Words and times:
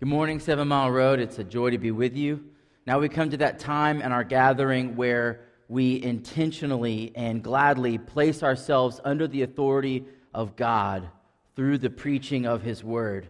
Good 0.00 0.08
morning, 0.08 0.38
Seven 0.38 0.68
Mile 0.68 0.92
Road. 0.92 1.18
It's 1.18 1.40
a 1.40 1.44
joy 1.44 1.70
to 1.70 1.78
be 1.78 1.90
with 1.90 2.16
you. 2.16 2.44
Now 2.86 3.00
we 3.00 3.08
come 3.08 3.30
to 3.30 3.36
that 3.38 3.58
time 3.58 4.00
in 4.00 4.12
our 4.12 4.22
gathering 4.22 4.94
where 4.94 5.40
we 5.66 6.00
intentionally 6.00 7.10
and 7.16 7.42
gladly 7.42 7.98
place 7.98 8.44
ourselves 8.44 9.00
under 9.02 9.26
the 9.26 9.42
authority 9.42 10.04
of 10.32 10.54
God 10.54 11.10
through 11.56 11.78
the 11.78 11.90
preaching 11.90 12.46
of 12.46 12.62
His 12.62 12.84
Word. 12.84 13.28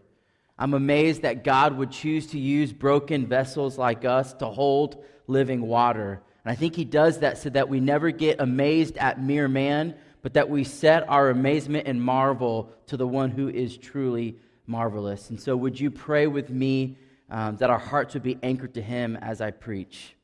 I'm 0.58 0.74
amazed 0.74 1.22
that 1.22 1.42
God 1.42 1.74
would 1.74 1.90
choose 1.90 2.26
to 2.32 2.38
use 2.38 2.70
broken 2.70 3.26
vessels 3.26 3.78
like 3.78 4.04
us 4.04 4.34
to 4.34 4.44
hold 4.44 5.02
living 5.26 5.62
water. 5.62 6.20
And 6.44 6.52
I 6.52 6.54
think 6.54 6.76
He 6.76 6.84
does 6.84 7.20
that 7.20 7.38
so 7.38 7.48
that 7.48 7.70
we 7.70 7.80
never 7.80 8.10
get 8.10 8.42
amazed 8.42 8.98
at 8.98 9.22
mere 9.22 9.48
man, 9.48 9.94
but 10.20 10.34
that 10.34 10.50
we 10.50 10.64
set 10.64 11.08
our 11.08 11.30
amazement 11.30 11.88
and 11.88 12.02
marvel 12.02 12.70
to 12.88 12.98
the 12.98 13.08
one 13.08 13.30
who 13.30 13.48
is 13.48 13.78
truly 13.78 14.36
marvelous. 14.68 15.30
And 15.30 15.40
so, 15.40 15.56
would 15.56 15.80
you 15.80 15.90
pray 15.90 16.26
with 16.26 16.50
me 16.50 16.98
um, 17.30 17.56
that 17.56 17.70
our 17.70 17.78
hearts 17.78 18.14
would 18.14 18.22
be 18.22 18.38
anchored 18.42 18.74
to 18.74 18.82
Him 18.82 19.16
as 19.16 19.40
I 19.40 19.50
preach? 19.50 20.14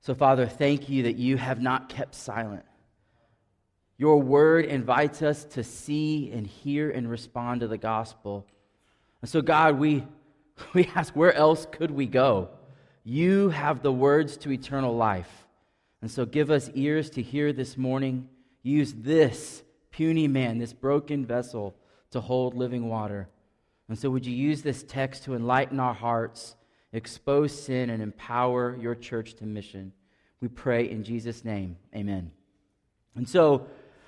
So, 0.00 0.14
Father, 0.14 0.46
thank 0.46 0.88
you 0.88 1.04
that 1.04 1.16
you 1.16 1.36
have 1.38 1.62
not 1.62 1.88
kept 1.88 2.14
silent. 2.14 2.64
Your 3.96 4.20
word 4.20 4.66
invites 4.66 5.22
us 5.22 5.44
to 5.44 5.64
see 5.64 6.30
and 6.32 6.46
hear 6.46 6.90
and 6.90 7.08
respond 7.08 7.60
to 7.60 7.68
the 7.68 7.78
gospel. 7.78 8.46
And 9.22 9.30
so, 9.30 9.40
God, 9.40 9.78
we, 9.78 10.04
we 10.74 10.90
ask, 10.94 11.14
where 11.14 11.32
else 11.32 11.66
could 11.70 11.90
we 11.90 12.06
go? 12.06 12.50
You 13.04 13.50
have 13.50 13.82
the 13.82 13.92
words 13.92 14.36
to 14.38 14.52
eternal 14.52 14.94
life. 14.94 15.46
And 16.02 16.10
so, 16.10 16.26
give 16.26 16.50
us 16.50 16.70
ears 16.74 17.08
to 17.10 17.22
hear 17.22 17.52
this 17.52 17.78
morning. 17.78 18.28
Use 18.62 18.92
this 18.92 19.62
puny 19.90 20.26
man, 20.26 20.58
this 20.58 20.72
broken 20.72 21.24
vessel 21.24 21.74
to 22.14 22.20
hold 22.20 22.54
living 22.54 22.88
water. 22.88 23.28
And 23.88 23.98
so, 23.98 24.08
would 24.10 24.24
you 24.24 24.34
use 24.34 24.62
this 24.62 24.82
text 24.82 25.24
to 25.24 25.34
enlighten 25.34 25.78
our 25.78 25.92
hearts, 25.92 26.56
expose 26.92 27.56
sin, 27.56 27.90
and 27.90 28.02
empower 28.02 28.76
your 28.80 28.94
church 28.94 29.34
to 29.34 29.44
mission? 29.44 29.92
We 30.40 30.48
pray 30.48 30.88
in 30.88 31.04
Jesus' 31.04 31.44
name. 31.44 31.76
Amen. 31.94 32.30
And 33.14 33.28
so, 33.28 33.66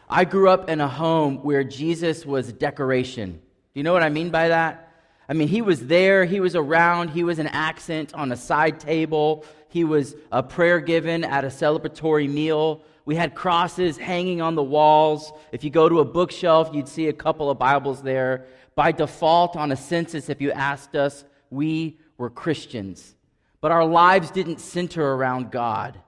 I 0.09 0.25
grew 0.25 0.49
up 0.49 0.71
in 0.71 0.81
a 0.81 0.89
home 0.89 1.39
where 1.39 1.65
Jesus 1.65 2.25
was 2.25 2.53
decoration. 2.53 3.33
Do 3.33 3.41
you 3.81 3.83
know 3.83 3.93
what 3.93 4.05
I 4.05 4.09
mean 4.09 4.31
by 4.31 4.49
that? 4.49 4.93
I 5.29 5.33
mean, 5.33 5.49
he 5.49 5.61
was 5.61 5.87
there, 5.87 6.25
he 6.25 6.39
was 6.39 6.55
around, 6.55 7.11
he 7.11 7.25
was 7.25 7.41
an 7.41 7.49
accent 7.49 8.15
on 8.15 8.31
a 8.31 8.37
side 8.37 8.79
table, 8.79 9.45
he 9.69 9.83
was 9.83 10.15
a 10.31 10.45
prayer 10.45 10.79
given 10.79 11.25
at 11.25 11.45
a 11.45 11.49
celebratory 11.49 12.31
meal. 12.31 12.83
We 13.07 13.15
had 13.15 13.37
crosses 13.37 13.97
hanging 13.97 14.43
on 14.43 14.57
the 14.57 14.65
walls. 14.65 15.33
If 15.53 15.63
you 15.63 15.71
go 15.71 15.89
to 15.89 16.01
a 16.01 16.05
bookshelf, 16.05 16.71
you'd 16.73 16.89
see 16.89 17.07
a 17.07 17.13
couple 17.13 17.49
of 17.49 17.59
Bibles 17.59 18.03
there. 18.03 18.47
By 18.75 18.91
default, 18.91 19.57
on 19.57 19.71
a 19.71 19.77
census, 19.77 20.29
if 20.29 20.41
you 20.41 20.51
asked 20.51 20.97
us, 20.97 21.25
we 21.49 21.99
were 22.19 22.29
Christians. 22.29 23.15
But 23.61 23.71
our 23.71 23.87
lives 23.87 24.33
didn't 24.33 24.61
center 24.61 25.15
around 25.15 25.53
God. 25.53 25.99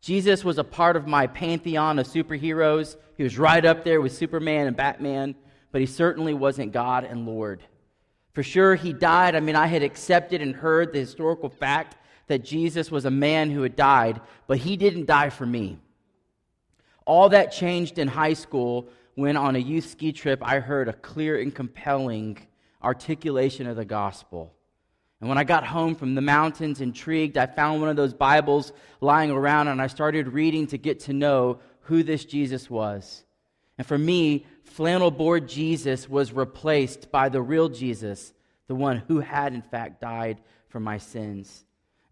Jesus 0.00 0.44
was 0.44 0.58
a 0.58 0.64
part 0.64 0.96
of 0.96 1.08
my 1.08 1.26
pantheon 1.26 1.98
of 1.98 2.06
superheroes. 2.06 2.96
He 3.16 3.24
was 3.24 3.36
right 3.36 3.64
up 3.64 3.82
there 3.82 4.00
with 4.00 4.14
Superman 4.14 4.68
and 4.68 4.76
Batman, 4.76 5.34
but 5.72 5.80
he 5.80 5.86
certainly 5.88 6.34
wasn't 6.34 6.72
God 6.72 7.02
and 7.02 7.26
Lord. 7.26 7.64
For 8.32 8.44
sure, 8.44 8.76
he 8.76 8.92
died. 8.92 9.34
I 9.34 9.40
mean, 9.40 9.56
I 9.56 9.66
had 9.66 9.82
accepted 9.82 10.40
and 10.40 10.54
heard 10.54 10.92
the 10.92 11.00
historical 11.00 11.48
fact 11.48 11.96
that 12.28 12.44
Jesus 12.44 12.92
was 12.92 13.04
a 13.04 13.10
man 13.10 13.50
who 13.50 13.62
had 13.62 13.74
died, 13.74 14.20
but 14.46 14.58
he 14.58 14.76
didn't 14.76 15.06
die 15.06 15.30
for 15.30 15.46
me. 15.46 15.78
All 17.06 17.28
that 17.30 17.52
changed 17.52 17.98
in 17.98 18.08
high 18.08 18.32
school 18.32 18.88
when, 19.14 19.36
on 19.36 19.56
a 19.56 19.60
youth 19.60 19.90
ski 19.90 20.12
trip, 20.12 20.40
I 20.42 20.60
heard 20.60 20.88
a 20.88 20.92
clear 20.92 21.38
and 21.40 21.54
compelling 21.54 22.38
articulation 22.82 23.66
of 23.66 23.76
the 23.76 23.84
gospel. 23.84 24.54
And 25.20 25.28
when 25.28 25.38
I 25.38 25.44
got 25.44 25.64
home 25.66 25.94
from 25.94 26.14
the 26.14 26.20
mountains, 26.20 26.80
intrigued, 26.80 27.38
I 27.38 27.46
found 27.46 27.80
one 27.80 27.88
of 27.88 27.96
those 27.96 28.12
Bibles 28.12 28.72
lying 29.00 29.30
around 29.30 29.68
and 29.68 29.80
I 29.80 29.86
started 29.86 30.28
reading 30.28 30.66
to 30.68 30.78
get 30.78 31.00
to 31.00 31.12
know 31.12 31.60
who 31.82 32.02
this 32.02 32.24
Jesus 32.24 32.68
was. 32.68 33.24
And 33.78 33.86
for 33.86 33.98
me, 33.98 34.46
flannel 34.64 35.10
board 35.10 35.48
Jesus 35.48 36.08
was 36.08 36.32
replaced 36.32 37.10
by 37.10 37.28
the 37.28 37.42
real 37.42 37.68
Jesus, 37.68 38.32
the 38.66 38.74
one 38.74 38.98
who 39.08 39.20
had, 39.20 39.54
in 39.54 39.62
fact, 39.62 40.00
died 40.00 40.40
for 40.68 40.80
my 40.80 40.98
sins. 40.98 41.64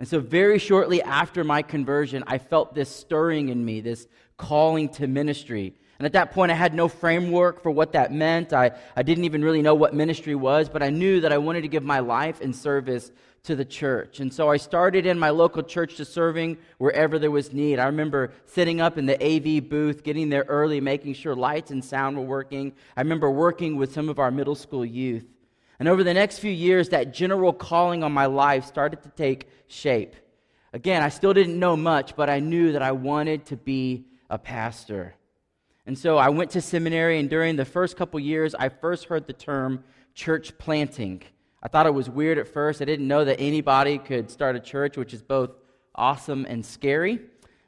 And 0.03 0.09
so, 0.09 0.19
very 0.19 0.59
shortly 0.59 1.01
after 1.01 1.45
my 1.45 1.63
conversion, 1.63 2.25
I 2.27 2.39
felt 2.39 2.75
this 2.75 2.89
stirring 2.89 3.51
in 3.51 3.65
me, 3.65 3.81
this 3.81 4.09
calling 4.37 4.89
to 4.95 5.07
ministry. 5.07 5.75
And 6.01 6.07
at 6.07 6.15
that 6.15 6.33
point, 6.33 6.51
I 6.51 6.57
had 6.57 6.75
no 6.75 6.89
framework 6.89 7.63
for 7.63 7.71
what 7.71 7.93
that 7.93 8.11
meant. 8.11 8.53
I, 8.53 8.73
I 8.97 9.05
didn't 9.05 9.27
even 9.27 9.45
really 9.45 9.63
know 9.63 9.77
what 9.77 9.95
ministry 9.95 10.35
was, 10.35 10.69
but 10.69 10.83
I 10.83 10.91
knew 10.91 11.21
that 11.21 11.31
I 11.31 11.39
wanted 11.39 11.61
to 11.61 11.69
give 11.69 11.85
my 11.85 12.01
life 12.01 12.41
in 12.41 12.53
service 12.53 13.13
to 13.45 13.55
the 13.55 13.65
church. 13.65 14.19
And 14.19 14.35
so 14.35 14.49
I 14.49 14.57
started 14.57 15.07
in 15.07 15.21
my 15.21 15.31
local 15.31 15.63
church 15.63 15.95
to 15.99 16.05
serving 16.05 16.59
wherever 16.79 17.21
there 17.21 17.31
was 17.31 17.53
need. 17.53 17.79
I 17.79 17.87
remember 17.87 18.33
sitting 18.47 18.81
up 18.81 18.99
in 18.99 19.07
the 19.07 19.15
AV 19.25 19.69
booth, 19.69 20.03
getting 20.03 20.31
there 20.31 20.47
early, 20.49 20.81
making 20.81 21.15
sure 21.15 21.37
lights 21.37 21.71
and 21.71 21.85
sound 21.85 22.17
were 22.17 22.25
working. 22.25 22.73
I 22.97 23.03
remember 23.03 23.31
working 23.31 23.77
with 23.77 23.93
some 23.93 24.09
of 24.09 24.19
our 24.19 24.33
middle 24.33 24.57
school 24.57 24.85
youth. 24.85 25.32
And 25.83 25.89
over 25.89 26.05
the 26.05 26.15
next 26.15 26.39
few 26.39 26.53
years, 26.53 26.91
that 26.91 27.13
general 27.13 27.53
calling 27.53 28.05
on 28.05 28.13
my 28.13 28.27
life 28.27 28.67
started 28.67 29.03
to 29.03 29.09
take 29.09 29.49
shape. 29.67 30.15
Again, 30.73 31.03
I 31.03 31.09
still 31.09 31.35
didn't 31.35 31.59
know 31.59 31.77
much, 31.77 32.15
but 32.15 32.31
I 32.31 32.39
knew 32.39 32.71
that 32.71 32.83
I 32.83 32.93
wanted 32.93 33.47
to 33.47 33.57
be 33.57 34.05
a 34.31 34.39
pastor. 34.39 35.17
And 35.85 35.99
so 35.99 36.19
I 36.19 36.29
went 36.29 36.53
to 36.53 36.61
seminary, 36.61 37.19
and 37.19 37.29
during 37.29 37.57
the 37.57 37.65
first 37.65 37.97
couple 37.97 38.21
years, 38.21 38.55
I 38.55 38.69
first 38.69 39.07
heard 39.07 39.27
the 39.27 39.33
term 39.33 39.83
church 40.15 40.57
planting. 40.57 41.25
I 41.61 41.67
thought 41.67 41.87
it 41.87 41.95
was 41.95 42.09
weird 42.09 42.39
at 42.39 42.47
first. 42.47 42.81
I 42.81 42.85
didn't 42.85 43.09
know 43.09 43.25
that 43.25 43.41
anybody 43.41 43.99
could 43.99 44.31
start 44.31 44.55
a 44.55 44.61
church, 44.61 44.97
which 44.97 45.13
is 45.13 45.21
both 45.21 45.51
awesome 45.97 46.47
and 46.49 46.65
scary. 46.65 47.19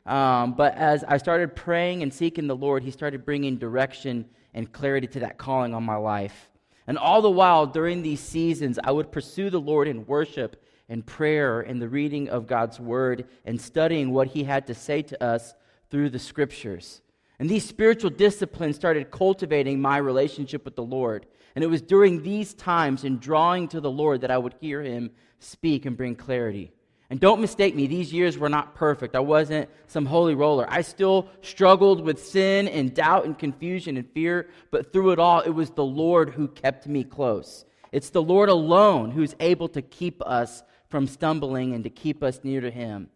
Um, 0.07 0.53
but 0.53 0.77
as 0.77 1.03
I 1.03 1.17
started 1.17 1.57
praying 1.57 2.05
and 2.05 2.15
seeking 2.15 2.47
the 2.47 2.55
Lord, 2.55 2.85
He 2.85 2.93
started 2.93 3.25
bringing 3.25 3.57
direction 3.57 4.27
and 4.55 4.73
clarity 4.73 5.09
to 5.09 5.19
that 5.19 5.37
calling 5.37 5.75
on 5.75 5.83
my 5.83 5.97
life. 5.97 6.49
And 6.87 6.99
all 6.99 7.23
the 7.23 7.31
while, 7.31 7.67
during 7.67 8.03
these 8.03 8.21
seasons, 8.21 8.79
I 8.83 8.91
would 8.91 9.11
pursue 9.11 9.51
the 9.51 9.61
Lord 9.61 9.89
in 9.89 10.07
worship 10.07 10.63
and 10.89 11.07
prayer 11.07 11.61
and 11.61 11.81
the 11.81 11.89
reading 11.89 12.29
of 12.29 12.47
God's 12.47 12.79
word 12.79 13.27
and 13.45 13.61
studying 13.61 14.11
what 14.11 14.29
He 14.29 14.45
had 14.45 14.67
to 14.67 14.75
say 14.75 15.03
to 15.03 15.25
us 15.25 15.55
through 15.91 16.11
the 16.11 16.19
scriptures. 16.19 17.01
And 17.39 17.49
these 17.49 17.67
spiritual 17.67 18.11
disciplines 18.11 18.77
started 18.77 19.11
cultivating 19.11 19.81
my 19.81 19.97
relationship 19.97 20.65
with 20.65 20.77
the 20.77 20.83
Lord. 20.83 21.27
And 21.55 21.65
it 21.65 21.69
was 21.69 21.83
during 21.83 22.23
these 22.23 22.55
times 22.55 23.05
in 23.05 23.19
drawing 23.19 23.69
to 23.69 23.81
the 23.81 23.91
Lord 23.91 24.21
that 24.21 24.31
I 24.31 24.39
would 24.39 24.55
hear 24.61 24.83
Him 24.83 25.11
speak 25.39 25.87
and 25.87 25.97
bring 25.97 26.17
clarity. 26.17 26.73
And 27.15 27.21
don't 27.21 27.41
mistake 27.41 27.77
me, 27.77 27.87
these 27.87 28.13
years 28.13 28.37
were 28.37 28.49
not 28.49 28.75
perfect. 28.75 29.15
I 29.15 29.21
wasn't 29.21 29.71
some 29.87 30.05
holy 30.05 30.35
roller. 30.35 30.67
I 30.69 30.83
still 30.83 31.29
struggled 31.43 32.01
with 32.01 32.21
sin 32.21 32.67
and 32.67 32.93
doubt 32.93 33.25
and 33.25 33.39
confusion 33.39 33.97
and 33.97 34.11
fear, 34.11 34.49
but 34.73 34.93
through 34.93 35.13
it 35.13 35.21
all, 35.21 35.39
it 35.39 35.51
was 35.51 35.71
the 35.71 35.85
Lord 35.85 36.31
who 36.31 36.49
kept 36.49 36.89
me 36.89 37.05
close. 37.05 37.67
It's 37.93 38.11
the 38.11 38.21
Lord 38.21 38.49
alone 38.49 39.13
who's 39.13 39.37
able 39.39 39.69
to 39.69 39.81
keep 39.81 40.23
us 40.23 40.65
from 40.89 41.07
stumbling 41.07 41.73
and 41.73 41.85
to 41.85 41.89
keep 41.89 42.21
us 42.25 42.41
near 42.43 42.61
to 42.61 42.69
Him. 42.73 43.09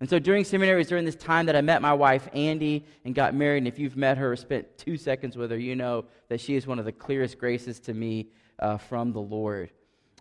And 0.00 0.10
so 0.10 0.18
during 0.18 0.44
seminary, 0.44 0.76
was 0.76 0.88
during 0.88 1.06
this 1.06 1.16
time 1.16 1.46
that 1.46 1.56
I 1.56 1.62
met 1.62 1.80
my 1.80 1.94
wife, 1.94 2.28
Andy, 2.34 2.84
and 3.06 3.14
got 3.14 3.34
married. 3.34 3.60
And 3.60 3.68
if 3.68 3.78
you've 3.78 3.96
met 3.96 4.18
her 4.18 4.32
or 4.32 4.36
spent 4.36 4.76
two 4.76 4.98
seconds 4.98 5.34
with 5.34 5.50
her, 5.50 5.56
you 5.56 5.76
know 5.76 6.04
that 6.28 6.42
she 6.42 6.56
is 6.56 6.66
one 6.66 6.78
of 6.78 6.84
the 6.84 6.92
clearest 6.92 7.38
graces 7.38 7.80
to 7.80 7.94
me 7.94 8.28
uh, 8.58 8.76
from 8.76 9.14
the 9.14 9.18
Lord. 9.18 9.70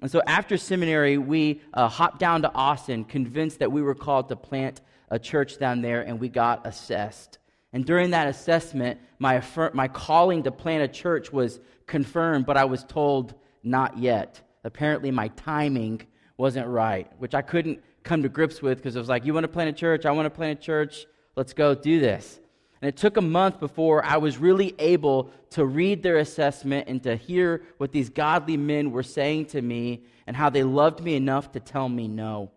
And 0.01 0.11
so 0.11 0.21
after 0.27 0.57
seminary, 0.57 1.17
we 1.17 1.61
uh, 1.73 1.87
hopped 1.87 2.19
down 2.19 2.41
to 2.41 2.53
Austin, 2.53 3.05
convinced 3.05 3.59
that 3.59 3.71
we 3.71 3.81
were 3.81 3.95
called 3.95 4.29
to 4.29 4.35
plant 4.35 4.81
a 5.09 5.19
church 5.19 5.57
down 5.57 5.81
there, 5.81 6.01
and 6.01 6.19
we 6.19 6.29
got 6.29 6.67
assessed. 6.67 7.37
And 7.71 7.85
during 7.85 8.11
that 8.11 8.27
assessment, 8.27 8.99
my, 9.19 9.41
my 9.73 9.87
calling 9.87 10.43
to 10.43 10.51
plant 10.51 10.83
a 10.83 10.87
church 10.87 11.31
was 11.31 11.59
confirmed, 11.87 12.45
but 12.45 12.57
I 12.57 12.65
was 12.65 12.83
told 12.83 13.35
not 13.63 13.97
yet. 13.97 14.41
Apparently, 14.63 15.11
my 15.11 15.29
timing 15.29 16.01
wasn't 16.37 16.67
right, 16.67 17.09
which 17.17 17.33
I 17.33 17.41
couldn't 17.41 17.81
come 18.03 18.23
to 18.23 18.29
grips 18.29 18.61
with 18.61 18.77
because 18.77 18.95
it 18.95 18.99
was 18.99 19.09
like, 19.09 19.25
you 19.25 19.33
want 19.33 19.45
to 19.45 19.49
plant 19.49 19.69
a 19.69 19.73
church? 19.73 20.05
I 20.05 20.11
want 20.11 20.25
to 20.25 20.29
plant 20.29 20.59
a 20.59 20.61
church. 20.61 21.05
Let's 21.35 21.53
go 21.53 21.75
do 21.75 21.99
this. 21.99 22.39
And 22.85 22.93
it 22.93 22.97
took 22.97 23.17
a 23.17 23.21
month 23.21 23.59
before 23.59 24.05
I 24.05 24.17
was 24.17 24.37
really 24.37 24.75
able 24.77 25.31
to 25.49 25.65
read 25.65 26.03
their 26.03 26.17
assessment 26.17 26.87
and 26.87 27.01
to 27.01 27.15
hear 27.15 27.63
what 27.79 27.91
these 27.91 28.11
godly 28.11 28.57
men 28.57 28.91
were 28.91 29.01
saying 29.01 29.47
to 29.47 29.61
me 29.63 30.03
and 30.27 30.35
how 30.35 30.51
they 30.51 30.61
loved 30.61 31.01
me 31.03 31.15
enough 31.15 31.51
to 31.53 31.59
tell 31.59 31.89
me 31.89 32.07
no. 32.07 32.51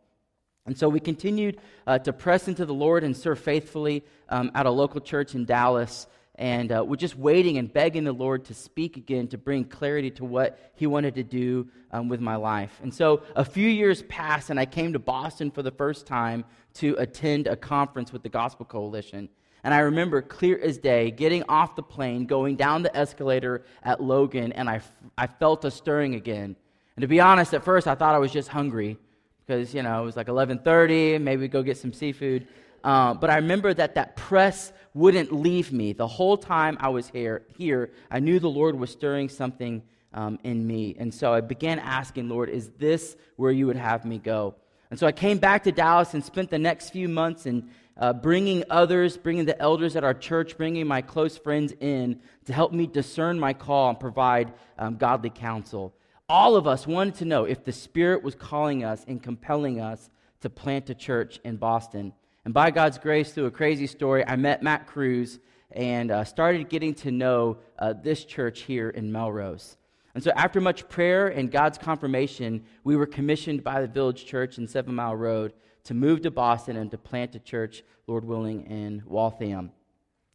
And 0.66 0.76
so 0.76 0.86
we 0.90 1.00
continued 1.00 1.58
uh, 1.86 2.00
to 2.00 2.12
press 2.12 2.46
into 2.46 2.66
the 2.66 2.74
Lord 2.74 3.04
and 3.04 3.16
serve 3.16 3.38
faithfully 3.38 4.04
um, 4.28 4.50
at 4.54 4.66
a 4.66 4.70
local 4.70 5.00
church 5.00 5.34
in 5.34 5.46
Dallas. 5.46 6.06
And 6.34 6.72
uh, 6.72 6.84
we're 6.86 6.96
just 6.96 7.16
waiting 7.16 7.56
and 7.56 7.72
begging 7.72 8.04
the 8.04 8.12
Lord 8.12 8.44
to 8.44 8.54
speak 8.54 8.98
again, 8.98 9.28
to 9.28 9.38
bring 9.38 9.64
clarity 9.64 10.10
to 10.10 10.26
what 10.26 10.72
He 10.74 10.86
wanted 10.86 11.14
to 11.14 11.22
do 11.22 11.68
um, 11.90 12.10
with 12.10 12.20
my 12.20 12.36
life. 12.36 12.78
And 12.82 12.92
so 12.92 13.22
a 13.34 13.46
few 13.46 13.66
years 13.66 14.02
passed, 14.02 14.50
and 14.50 14.60
I 14.60 14.66
came 14.66 14.92
to 14.92 14.98
Boston 14.98 15.50
for 15.50 15.62
the 15.62 15.70
first 15.70 16.06
time 16.06 16.44
to 16.74 16.96
attend 16.98 17.46
a 17.46 17.56
conference 17.56 18.12
with 18.12 18.22
the 18.22 18.28
Gospel 18.28 18.66
Coalition. 18.66 19.30
And 19.64 19.74
I 19.74 19.80
remember 19.80 20.22
clear 20.22 20.58
as 20.58 20.78
day 20.78 21.10
getting 21.10 21.42
off 21.48 21.76
the 21.76 21.82
plane, 21.82 22.26
going 22.26 22.56
down 22.56 22.82
the 22.82 22.96
escalator 22.96 23.64
at 23.82 24.02
Logan, 24.02 24.52
and 24.52 24.68
I, 24.68 24.80
I 25.16 25.26
felt 25.26 25.64
a 25.64 25.70
stirring 25.70 26.14
again. 26.14 26.56
And 26.96 27.02
to 27.02 27.06
be 27.06 27.20
honest, 27.20 27.54
at 27.54 27.64
first 27.64 27.86
I 27.86 27.94
thought 27.94 28.14
I 28.14 28.18
was 28.18 28.32
just 28.32 28.48
hungry 28.48 28.98
because, 29.46 29.74
you 29.74 29.82
know, 29.82 30.02
it 30.02 30.04
was 30.04 30.16
like 30.16 30.26
11.30, 30.26 31.20
maybe 31.20 31.48
go 31.48 31.62
get 31.62 31.76
some 31.76 31.92
seafood. 31.92 32.46
Uh, 32.84 33.14
but 33.14 33.30
I 33.30 33.36
remember 33.36 33.74
that 33.74 33.94
that 33.96 34.16
press 34.16 34.72
wouldn't 34.94 35.32
leave 35.32 35.72
me. 35.72 35.92
The 35.92 36.06
whole 36.06 36.36
time 36.36 36.76
I 36.80 36.88
was 36.88 37.08
here, 37.08 37.42
here 37.56 37.90
I 38.10 38.20
knew 38.20 38.38
the 38.38 38.50
Lord 38.50 38.78
was 38.78 38.90
stirring 38.90 39.28
something 39.28 39.82
um, 40.14 40.38
in 40.44 40.66
me. 40.66 40.96
And 40.98 41.12
so 41.12 41.32
I 41.32 41.40
began 41.40 41.78
asking, 41.78 42.28
Lord, 42.28 42.48
is 42.48 42.70
this 42.78 43.16
where 43.36 43.52
you 43.52 43.66
would 43.66 43.76
have 43.76 44.04
me 44.04 44.18
go? 44.18 44.54
And 44.90 44.98
so 44.98 45.06
I 45.06 45.12
came 45.12 45.38
back 45.38 45.64
to 45.64 45.72
Dallas 45.72 46.14
and 46.14 46.24
spent 46.24 46.50
the 46.50 46.58
next 46.58 46.90
few 46.90 47.08
months 47.08 47.46
in 47.46 47.68
uh, 47.98 48.12
bringing 48.12 48.64
others, 48.70 49.16
bringing 49.16 49.44
the 49.44 49.60
elders 49.60 49.96
at 49.96 50.04
our 50.04 50.14
church, 50.14 50.56
bringing 50.56 50.86
my 50.86 51.02
close 51.02 51.36
friends 51.36 51.72
in 51.80 52.20
to 52.44 52.52
help 52.52 52.72
me 52.72 52.86
discern 52.86 53.38
my 53.38 53.52
call 53.52 53.90
and 53.90 53.98
provide 53.98 54.52
um, 54.78 54.96
godly 54.96 55.30
counsel. 55.30 55.94
All 56.28 56.56
of 56.56 56.66
us 56.66 56.86
wanted 56.86 57.16
to 57.16 57.24
know 57.24 57.44
if 57.44 57.64
the 57.64 57.72
Spirit 57.72 58.22
was 58.22 58.34
calling 58.34 58.84
us 58.84 59.04
and 59.08 59.22
compelling 59.22 59.80
us 59.80 60.10
to 60.42 60.50
plant 60.50 60.90
a 60.90 60.94
church 60.94 61.40
in 61.44 61.56
Boston. 61.56 62.12
And 62.44 62.54
by 62.54 62.70
God's 62.70 62.98
grace, 62.98 63.32
through 63.32 63.46
a 63.46 63.50
crazy 63.50 63.86
story, 63.86 64.24
I 64.26 64.36
met 64.36 64.62
Matt 64.62 64.86
Cruz 64.86 65.40
and 65.72 66.10
uh, 66.10 66.24
started 66.24 66.68
getting 66.68 66.94
to 66.94 67.10
know 67.10 67.58
uh, 67.78 67.94
this 67.94 68.24
church 68.24 68.60
here 68.60 68.90
in 68.90 69.10
Melrose. 69.12 69.76
And 70.14 70.24
so, 70.24 70.32
after 70.34 70.60
much 70.60 70.88
prayer 70.88 71.28
and 71.28 71.50
God's 71.50 71.78
confirmation, 71.78 72.64
we 72.84 72.96
were 72.96 73.06
commissioned 73.06 73.62
by 73.62 73.80
the 73.80 73.86
Village 73.86 74.24
Church 74.24 74.58
in 74.58 74.66
Seven 74.66 74.94
Mile 74.94 75.14
Road 75.14 75.52
to 75.88 75.94
move 75.94 76.20
to 76.20 76.30
Boston 76.30 76.76
and 76.76 76.90
to 76.90 76.98
plant 76.98 77.34
a 77.34 77.38
church, 77.38 77.82
Lord 78.06 78.22
willing, 78.22 78.66
in 78.66 79.02
Waltham. 79.06 79.72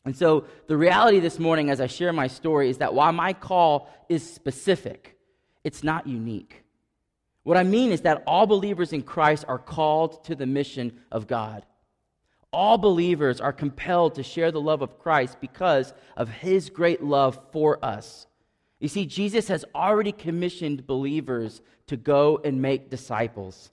And 0.04 0.18
so, 0.18 0.46
the 0.66 0.76
reality 0.76 1.20
this 1.20 1.38
morning, 1.38 1.70
as 1.70 1.80
I 1.80 1.86
share 1.86 2.12
my 2.12 2.26
story, 2.26 2.72
is 2.72 2.80
that 2.80 2.96
while 2.96 3.12
my 3.14 3.34
call 3.34 3.88
is 4.10 4.28
specific, 4.28 5.16
it's 5.64 5.84
not 5.84 6.08
unique. 6.08 6.64
What 7.44 7.56
I 7.56 7.62
mean 7.62 7.92
is 7.92 8.02
that 8.02 8.24
all 8.26 8.48
believers 8.48 8.94
in 8.94 9.04
Christ 9.04 9.46
are 9.48 9.60
called 9.60 10.24
to 10.24 10.34
the 10.34 10.48
mission 10.48 11.00
of 11.12 11.28
God. 11.28 11.64
All 12.52 12.80
believers 12.80 13.40
are 13.40 13.54
compelled 13.54 14.16
to 14.16 14.24
share 14.24 14.52
the 14.52 14.60
love 14.60 14.82
of 14.82 14.98
Christ 14.98 15.38
because 15.40 15.94
of 16.18 16.30
his 16.30 16.72
great 16.72 17.04
love 17.04 17.40
for 17.52 17.84
us. 17.86 18.26
You 18.80 18.88
see, 18.88 19.06
Jesus 19.06 19.50
has 19.50 19.66
already 19.76 20.14
commissioned 20.14 20.88
believers 20.88 21.62
to 21.88 21.96
go 21.96 22.42
and 22.44 22.60
make 22.60 22.90
disciples. 22.90 23.70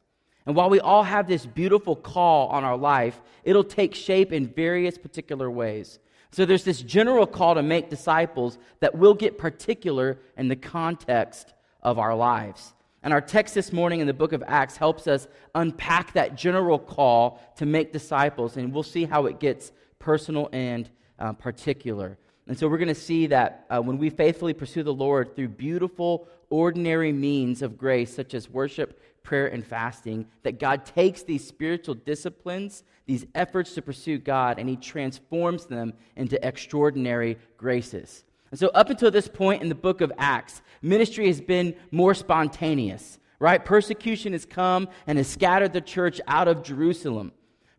And 0.50 0.56
while 0.56 0.68
we 0.68 0.80
all 0.80 1.04
have 1.04 1.28
this 1.28 1.46
beautiful 1.46 1.94
call 1.94 2.48
on 2.48 2.64
our 2.64 2.76
life, 2.76 3.20
it'll 3.44 3.62
take 3.62 3.94
shape 3.94 4.32
in 4.32 4.48
various 4.48 4.98
particular 4.98 5.48
ways. 5.48 6.00
So 6.32 6.44
there's 6.44 6.64
this 6.64 6.82
general 6.82 7.24
call 7.24 7.54
to 7.54 7.62
make 7.62 7.88
disciples 7.88 8.58
that 8.80 8.96
will 8.98 9.14
get 9.14 9.38
particular 9.38 10.18
in 10.36 10.48
the 10.48 10.56
context 10.56 11.54
of 11.84 12.00
our 12.00 12.16
lives. 12.16 12.74
And 13.04 13.12
our 13.12 13.20
text 13.20 13.54
this 13.54 13.72
morning 13.72 14.00
in 14.00 14.08
the 14.08 14.12
book 14.12 14.32
of 14.32 14.42
Acts 14.44 14.76
helps 14.76 15.06
us 15.06 15.28
unpack 15.54 16.14
that 16.14 16.34
general 16.34 16.80
call 16.80 17.40
to 17.58 17.64
make 17.64 17.92
disciples, 17.92 18.56
and 18.56 18.72
we'll 18.72 18.82
see 18.82 19.04
how 19.04 19.26
it 19.26 19.38
gets 19.38 19.70
personal 20.00 20.48
and 20.52 20.90
uh, 21.20 21.32
particular. 21.32 22.18
And 22.48 22.58
so 22.58 22.66
we're 22.66 22.78
going 22.78 22.88
to 22.88 22.94
see 22.96 23.28
that 23.28 23.66
uh, 23.70 23.80
when 23.80 23.98
we 23.98 24.10
faithfully 24.10 24.54
pursue 24.54 24.82
the 24.82 24.92
Lord 24.92 25.36
through 25.36 25.50
beautiful, 25.50 26.26
ordinary 26.50 27.12
means 27.12 27.62
of 27.62 27.78
grace, 27.78 28.14
such 28.14 28.34
as 28.34 28.50
worship, 28.50 29.00
prayer, 29.22 29.46
and 29.46 29.66
fasting, 29.66 30.26
that 30.42 30.58
God 30.58 30.84
takes 30.84 31.22
these 31.22 31.46
spiritual 31.46 31.94
disciplines, 31.94 32.82
these 33.06 33.26
efforts 33.34 33.74
to 33.74 33.82
pursue 33.82 34.18
God, 34.18 34.58
and 34.58 34.68
He 34.68 34.76
transforms 34.76 35.66
them 35.66 35.94
into 36.16 36.44
extraordinary 36.46 37.38
graces. 37.56 38.24
And 38.50 38.58
so, 38.58 38.68
up 38.68 38.90
until 38.90 39.10
this 39.10 39.28
point 39.28 39.62
in 39.62 39.68
the 39.68 39.74
book 39.74 40.00
of 40.00 40.12
Acts, 40.18 40.60
ministry 40.82 41.28
has 41.28 41.40
been 41.40 41.74
more 41.90 42.14
spontaneous, 42.14 43.18
right? 43.38 43.64
Persecution 43.64 44.32
has 44.32 44.44
come 44.44 44.88
and 45.06 45.18
has 45.18 45.28
scattered 45.28 45.72
the 45.72 45.80
church 45.80 46.20
out 46.26 46.48
of 46.48 46.62
Jerusalem. 46.62 47.32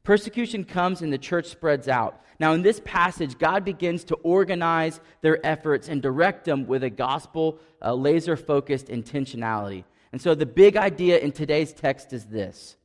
Persecution 0.04 0.64
comes 0.64 1.02
and 1.02 1.14
the 1.14 1.18
church 1.18 1.46
spreads 1.48 1.88
out. 1.88 2.22
Now, 2.40 2.54
in 2.54 2.64
this 2.64 2.82
passage, 2.84 3.38
God 3.38 3.64
begins 3.64 4.04
to 4.06 4.16
organize 4.16 5.00
their 5.22 5.46
efforts 5.46 5.90
and 5.90 6.02
direct 6.02 6.46
them 6.46 6.66
with 6.66 6.84
a 6.84 6.90
gospel 6.90 7.60
uh, 7.84 7.94
laser 7.94 8.36
focused 8.36 8.88
intentionality. 8.88 9.84
And 10.12 10.20
so, 10.20 10.34
the 10.34 10.48
big 10.48 10.76
idea 10.76 11.20
in 11.20 11.32
today's 11.32 11.72
text 11.72 12.14
is 12.14 12.26
this 12.26 12.78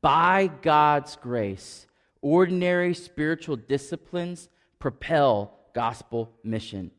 By 0.00 0.48
God's 0.62 1.16
grace, 1.16 1.88
ordinary 2.22 2.94
spiritual 2.94 3.56
disciplines 3.56 4.48
propel 4.78 5.58
gospel 5.74 6.32
mission. 6.44 6.92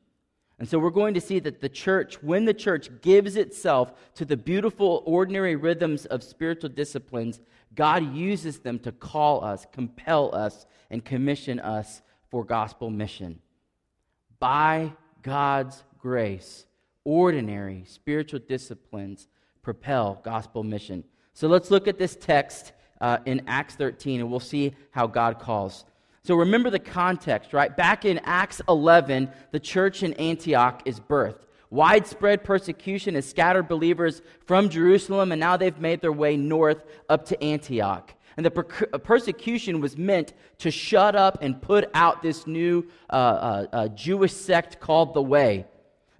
And 0.59 0.67
so 0.67 0.79
we're 0.79 0.89
going 0.89 1.13
to 1.13 1.21
see 1.21 1.39
that 1.39 1.61
the 1.61 1.69
church, 1.69 2.21
when 2.23 2.45
the 2.45 2.53
church 2.53 2.89
gives 3.01 3.35
itself 3.35 3.93
to 4.15 4.25
the 4.25 4.37
beautiful, 4.37 5.03
ordinary 5.05 5.55
rhythms 5.55 6.05
of 6.07 6.23
spiritual 6.23 6.69
disciplines, 6.69 7.39
God 7.75 8.15
uses 8.15 8.59
them 8.59 8.79
to 8.79 8.91
call 8.91 9.43
us, 9.43 9.67
compel 9.71 10.33
us, 10.33 10.65
and 10.89 11.05
commission 11.05 11.59
us 11.59 12.01
for 12.29 12.43
gospel 12.43 12.89
mission. 12.89 13.39
By 14.39 14.93
God's 15.21 15.83
grace, 15.99 16.65
ordinary 17.03 17.83
spiritual 17.85 18.39
disciplines 18.39 19.27
propel 19.61 20.19
gospel 20.23 20.63
mission. 20.63 21.03
So 21.33 21.47
let's 21.47 21.69
look 21.69 21.87
at 21.87 21.99
this 21.99 22.15
text 22.15 22.71
uh, 22.99 23.19
in 23.25 23.43
Acts 23.47 23.75
13 23.75 24.21
and 24.21 24.31
we'll 24.31 24.39
see 24.39 24.73
how 24.91 25.05
God 25.05 25.39
calls. 25.39 25.85
So 26.27 26.35
remember 26.35 26.69
the 26.69 26.77
context, 26.77 27.53
right? 27.53 27.73
Back 27.73 28.03
in 28.03 28.19
Acts 28.25 28.61
11, 28.67 29.29
the 29.51 29.61
church 29.61 30.03
in 30.03 30.11
Antioch 30.15 30.81
is 30.83 30.99
birthed. 30.99 31.45
Widespread 31.69 32.43
persecution 32.43 33.15
has 33.15 33.25
scattered 33.25 33.69
believers 33.69 34.21
from 34.45 34.67
Jerusalem, 34.67 35.31
and 35.31 35.39
now 35.39 35.55
they've 35.55 35.79
made 35.79 36.01
their 36.01 36.11
way 36.11 36.35
north 36.35 36.83
up 37.07 37.23
to 37.27 37.41
Antioch. 37.41 38.13
And 38.35 38.45
the 38.45 38.51
per- 38.51 38.89
uh, 38.91 38.97
persecution 38.97 39.79
was 39.79 39.97
meant 39.97 40.33
to 40.57 40.69
shut 40.69 41.15
up 41.15 41.37
and 41.41 41.61
put 41.61 41.89
out 41.93 42.21
this 42.21 42.45
new 42.45 42.85
uh, 43.09 43.13
uh, 43.13 43.67
uh, 43.71 43.87
Jewish 43.87 44.33
sect 44.33 44.81
called 44.81 45.13
the 45.13 45.21
Way. 45.21 45.65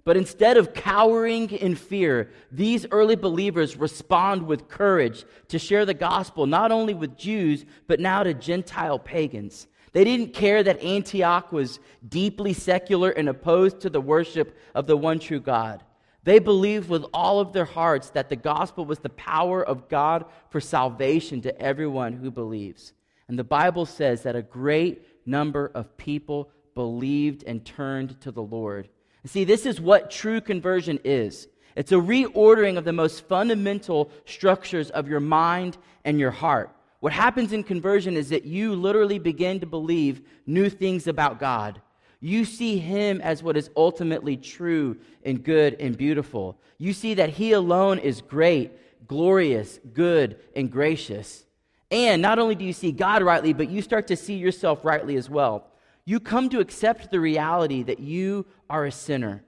But 0.04 0.16
instead 0.16 0.56
of 0.56 0.72
cowering 0.72 1.50
in 1.50 1.74
fear, 1.74 2.30
these 2.50 2.86
early 2.92 3.16
believers 3.16 3.76
respond 3.76 4.46
with 4.46 4.68
courage 4.68 5.26
to 5.48 5.58
share 5.58 5.84
the 5.84 5.92
gospel 5.92 6.46
not 6.46 6.72
only 6.72 6.94
with 6.94 7.18
Jews, 7.18 7.66
but 7.86 8.00
now 8.00 8.22
to 8.22 8.32
Gentile 8.32 8.98
pagans. 8.98 9.66
They 9.92 10.04
didn't 10.04 10.34
care 10.34 10.62
that 10.62 10.82
Antioch 10.82 11.52
was 11.52 11.80
deeply 12.06 12.52
secular 12.52 13.10
and 13.10 13.28
opposed 13.28 13.80
to 13.80 13.90
the 13.90 14.00
worship 14.00 14.56
of 14.74 14.86
the 14.86 14.96
one 14.96 15.18
true 15.18 15.40
God. 15.40 15.82
They 16.24 16.38
believed 16.38 16.88
with 16.88 17.04
all 17.14 17.40
of 17.40 17.52
their 17.52 17.64
hearts 17.64 18.10
that 18.10 18.28
the 18.28 18.36
gospel 18.36 18.84
was 18.84 18.98
the 18.98 19.08
power 19.08 19.64
of 19.64 19.88
God 19.88 20.26
for 20.50 20.60
salvation 20.60 21.40
to 21.42 21.60
everyone 21.60 22.12
who 22.12 22.30
believes. 22.30 22.92
And 23.28 23.38
the 23.38 23.44
Bible 23.44 23.86
says 23.86 24.22
that 24.22 24.36
a 24.36 24.42
great 24.42 25.06
number 25.26 25.70
of 25.74 25.96
people 25.96 26.50
believed 26.74 27.44
and 27.46 27.64
turned 27.64 28.20
to 28.22 28.30
the 28.30 28.42
Lord. 28.42 28.88
See, 29.24 29.44
this 29.44 29.66
is 29.66 29.80
what 29.80 30.10
true 30.10 30.40
conversion 30.40 31.00
is. 31.04 31.48
It's 31.76 31.92
a 31.92 31.96
reordering 31.96 32.78
of 32.78 32.84
the 32.84 32.92
most 32.92 33.28
fundamental 33.28 34.10
structures 34.24 34.90
of 34.90 35.08
your 35.08 35.20
mind 35.20 35.76
and 36.04 36.18
your 36.18 36.30
heart. 36.30 36.74
What 37.00 37.12
happens 37.12 37.52
in 37.52 37.62
conversion 37.62 38.16
is 38.16 38.28
that 38.30 38.44
you 38.44 38.74
literally 38.74 39.18
begin 39.18 39.60
to 39.60 39.66
believe 39.66 40.22
new 40.46 40.68
things 40.68 41.06
about 41.06 41.38
God. 41.38 41.80
You 42.20 42.44
see 42.44 42.78
Him 42.78 43.20
as 43.20 43.42
what 43.42 43.56
is 43.56 43.70
ultimately 43.76 44.36
true 44.36 44.96
and 45.24 45.42
good 45.42 45.76
and 45.78 45.96
beautiful. 45.96 46.58
You 46.78 46.92
see 46.92 47.14
that 47.14 47.30
He 47.30 47.52
alone 47.52 47.98
is 48.00 48.20
great, 48.20 48.72
glorious, 49.06 49.78
good, 49.92 50.38
and 50.56 50.70
gracious. 50.70 51.44
And 51.90 52.20
not 52.20 52.38
only 52.38 52.56
do 52.56 52.64
you 52.64 52.72
see 52.72 52.90
God 52.90 53.22
rightly, 53.22 53.52
but 53.52 53.70
you 53.70 53.80
start 53.80 54.08
to 54.08 54.16
see 54.16 54.34
yourself 54.34 54.84
rightly 54.84 55.16
as 55.16 55.30
well. 55.30 55.68
You 56.04 56.18
come 56.18 56.48
to 56.50 56.60
accept 56.60 57.10
the 57.10 57.20
reality 57.20 57.82
that 57.84 58.00
you 58.00 58.46
are 58.68 58.86
a 58.86 58.92
sinner. 58.92 59.44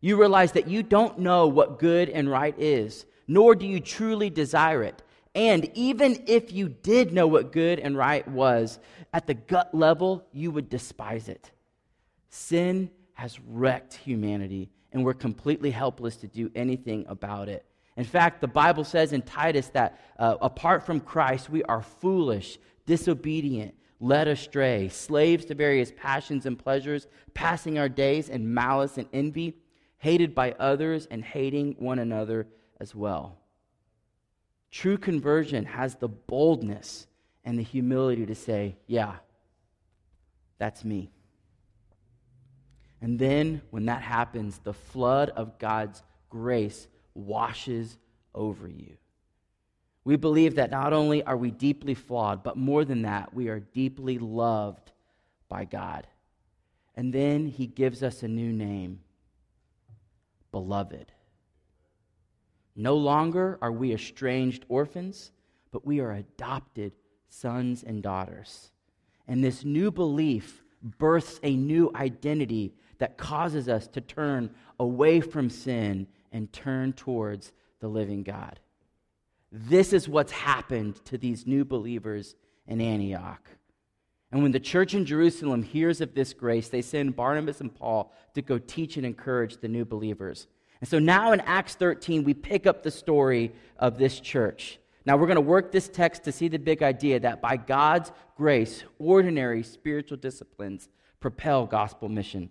You 0.00 0.18
realize 0.18 0.52
that 0.52 0.68
you 0.68 0.82
don't 0.82 1.18
know 1.18 1.48
what 1.48 1.78
good 1.78 2.08
and 2.08 2.30
right 2.30 2.54
is, 2.58 3.06
nor 3.26 3.54
do 3.54 3.66
you 3.66 3.80
truly 3.80 4.30
desire 4.30 4.82
it. 4.82 5.02
And 5.34 5.70
even 5.74 6.24
if 6.26 6.52
you 6.52 6.68
did 6.68 7.12
know 7.12 7.26
what 7.26 7.52
good 7.52 7.78
and 7.78 7.96
right 7.96 8.26
was, 8.28 8.78
at 9.12 9.26
the 9.26 9.34
gut 9.34 9.74
level, 9.74 10.26
you 10.32 10.50
would 10.50 10.68
despise 10.68 11.28
it. 11.28 11.50
Sin 12.28 12.90
has 13.14 13.40
wrecked 13.40 13.94
humanity, 13.94 14.70
and 14.92 15.04
we're 15.04 15.14
completely 15.14 15.70
helpless 15.70 16.16
to 16.16 16.26
do 16.26 16.50
anything 16.54 17.06
about 17.08 17.48
it. 17.48 17.64
In 17.96 18.04
fact, 18.04 18.40
the 18.40 18.48
Bible 18.48 18.84
says 18.84 19.12
in 19.12 19.22
Titus 19.22 19.68
that 19.68 20.00
uh, 20.18 20.36
apart 20.40 20.84
from 20.84 21.00
Christ, 21.00 21.50
we 21.50 21.62
are 21.64 21.82
foolish, 21.82 22.58
disobedient, 22.86 23.74
led 24.00 24.28
astray, 24.28 24.88
slaves 24.88 25.44
to 25.46 25.54
various 25.54 25.92
passions 25.96 26.46
and 26.46 26.58
pleasures, 26.58 27.06
passing 27.34 27.78
our 27.78 27.88
days 27.88 28.28
in 28.28 28.52
malice 28.52 28.98
and 28.98 29.08
envy, 29.12 29.56
hated 29.98 30.34
by 30.34 30.52
others, 30.52 31.06
and 31.10 31.22
hating 31.22 31.76
one 31.78 31.98
another 31.98 32.46
as 32.80 32.94
well. 32.94 33.41
True 34.72 34.96
conversion 34.96 35.66
has 35.66 35.96
the 35.96 36.08
boldness 36.08 37.06
and 37.44 37.58
the 37.58 37.62
humility 37.62 38.24
to 38.26 38.34
say, 38.34 38.76
Yeah, 38.86 39.16
that's 40.58 40.84
me. 40.84 41.10
And 43.02 43.18
then 43.18 43.60
when 43.70 43.86
that 43.86 44.00
happens, 44.00 44.58
the 44.58 44.72
flood 44.72 45.30
of 45.30 45.58
God's 45.58 46.02
grace 46.30 46.88
washes 47.14 47.98
over 48.34 48.66
you. 48.66 48.96
We 50.04 50.16
believe 50.16 50.54
that 50.54 50.70
not 50.70 50.92
only 50.92 51.22
are 51.22 51.36
we 51.36 51.50
deeply 51.50 51.94
flawed, 51.94 52.42
but 52.42 52.56
more 52.56 52.84
than 52.84 53.02
that, 53.02 53.34
we 53.34 53.48
are 53.48 53.60
deeply 53.60 54.18
loved 54.18 54.90
by 55.48 55.64
God. 55.64 56.06
And 56.94 57.12
then 57.12 57.46
he 57.46 57.66
gives 57.66 58.02
us 58.02 58.22
a 58.22 58.28
new 58.28 58.52
name 58.52 59.00
Beloved. 60.50 61.12
No 62.74 62.96
longer 62.96 63.58
are 63.60 63.72
we 63.72 63.92
estranged 63.92 64.64
orphans, 64.68 65.32
but 65.70 65.86
we 65.86 66.00
are 66.00 66.12
adopted 66.12 66.92
sons 67.28 67.82
and 67.82 68.02
daughters. 68.02 68.70
And 69.28 69.42
this 69.42 69.64
new 69.64 69.90
belief 69.90 70.62
births 70.82 71.38
a 71.42 71.54
new 71.54 71.90
identity 71.94 72.74
that 72.98 73.18
causes 73.18 73.68
us 73.68 73.86
to 73.88 74.00
turn 74.00 74.50
away 74.78 75.20
from 75.20 75.50
sin 75.50 76.06
and 76.32 76.52
turn 76.52 76.92
towards 76.92 77.52
the 77.80 77.88
living 77.88 78.22
God. 78.22 78.60
This 79.50 79.92
is 79.92 80.08
what's 80.08 80.32
happened 80.32 81.04
to 81.04 81.18
these 81.18 81.46
new 81.46 81.64
believers 81.64 82.34
in 82.66 82.80
Antioch. 82.80 83.50
And 84.30 84.42
when 84.42 84.52
the 84.52 84.60
church 84.60 84.94
in 84.94 85.04
Jerusalem 85.04 85.62
hears 85.62 86.00
of 86.00 86.14
this 86.14 86.32
grace, 86.32 86.68
they 86.68 86.80
send 86.80 87.14
Barnabas 87.14 87.60
and 87.60 87.74
Paul 87.74 88.12
to 88.34 88.40
go 88.40 88.58
teach 88.58 88.96
and 88.96 89.04
encourage 89.04 89.58
the 89.58 89.68
new 89.68 89.84
believers. 89.84 90.48
And 90.82 90.88
so 90.88 90.98
now 90.98 91.30
in 91.30 91.38
Acts 91.42 91.76
13, 91.76 92.24
we 92.24 92.34
pick 92.34 92.66
up 92.66 92.82
the 92.82 92.90
story 92.90 93.52
of 93.78 93.98
this 93.98 94.18
church. 94.18 94.80
Now 95.06 95.16
we're 95.16 95.28
going 95.28 95.36
to 95.36 95.40
work 95.40 95.70
this 95.70 95.88
text 95.88 96.24
to 96.24 96.32
see 96.32 96.48
the 96.48 96.58
big 96.58 96.82
idea 96.82 97.20
that 97.20 97.40
by 97.40 97.56
God's 97.56 98.10
grace, 98.36 98.82
ordinary 98.98 99.62
spiritual 99.62 100.16
disciplines 100.16 100.88
propel 101.20 101.66
gospel 101.66 102.08
mission. 102.08 102.50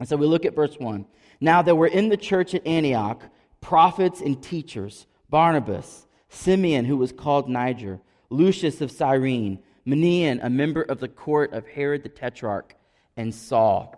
And 0.00 0.08
so 0.08 0.16
we 0.16 0.26
look 0.26 0.44
at 0.44 0.56
verse 0.56 0.74
1. 0.80 1.06
Now 1.40 1.62
there 1.62 1.76
were 1.76 1.86
in 1.86 2.08
the 2.08 2.16
church 2.16 2.56
at 2.56 2.66
Antioch 2.66 3.22
prophets 3.60 4.20
and 4.20 4.42
teachers 4.42 5.06
Barnabas, 5.28 6.08
Simeon, 6.28 6.86
who 6.86 6.96
was 6.96 7.12
called 7.12 7.48
Niger, 7.48 8.00
Lucius 8.30 8.80
of 8.80 8.90
Cyrene, 8.90 9.60
Manaen, 9.86 10.40
a 10.42 10.50
member 10.50 10.82
of 10.82 10.98
the 10.98 11.06
court 11.06 11.52
of 11.52 11.68
Herod 11.68 12.02
the 12.02 12.08
Tetrarch, 12.08 12.74
and 13.16 13.32
Saul. 13.32 13.94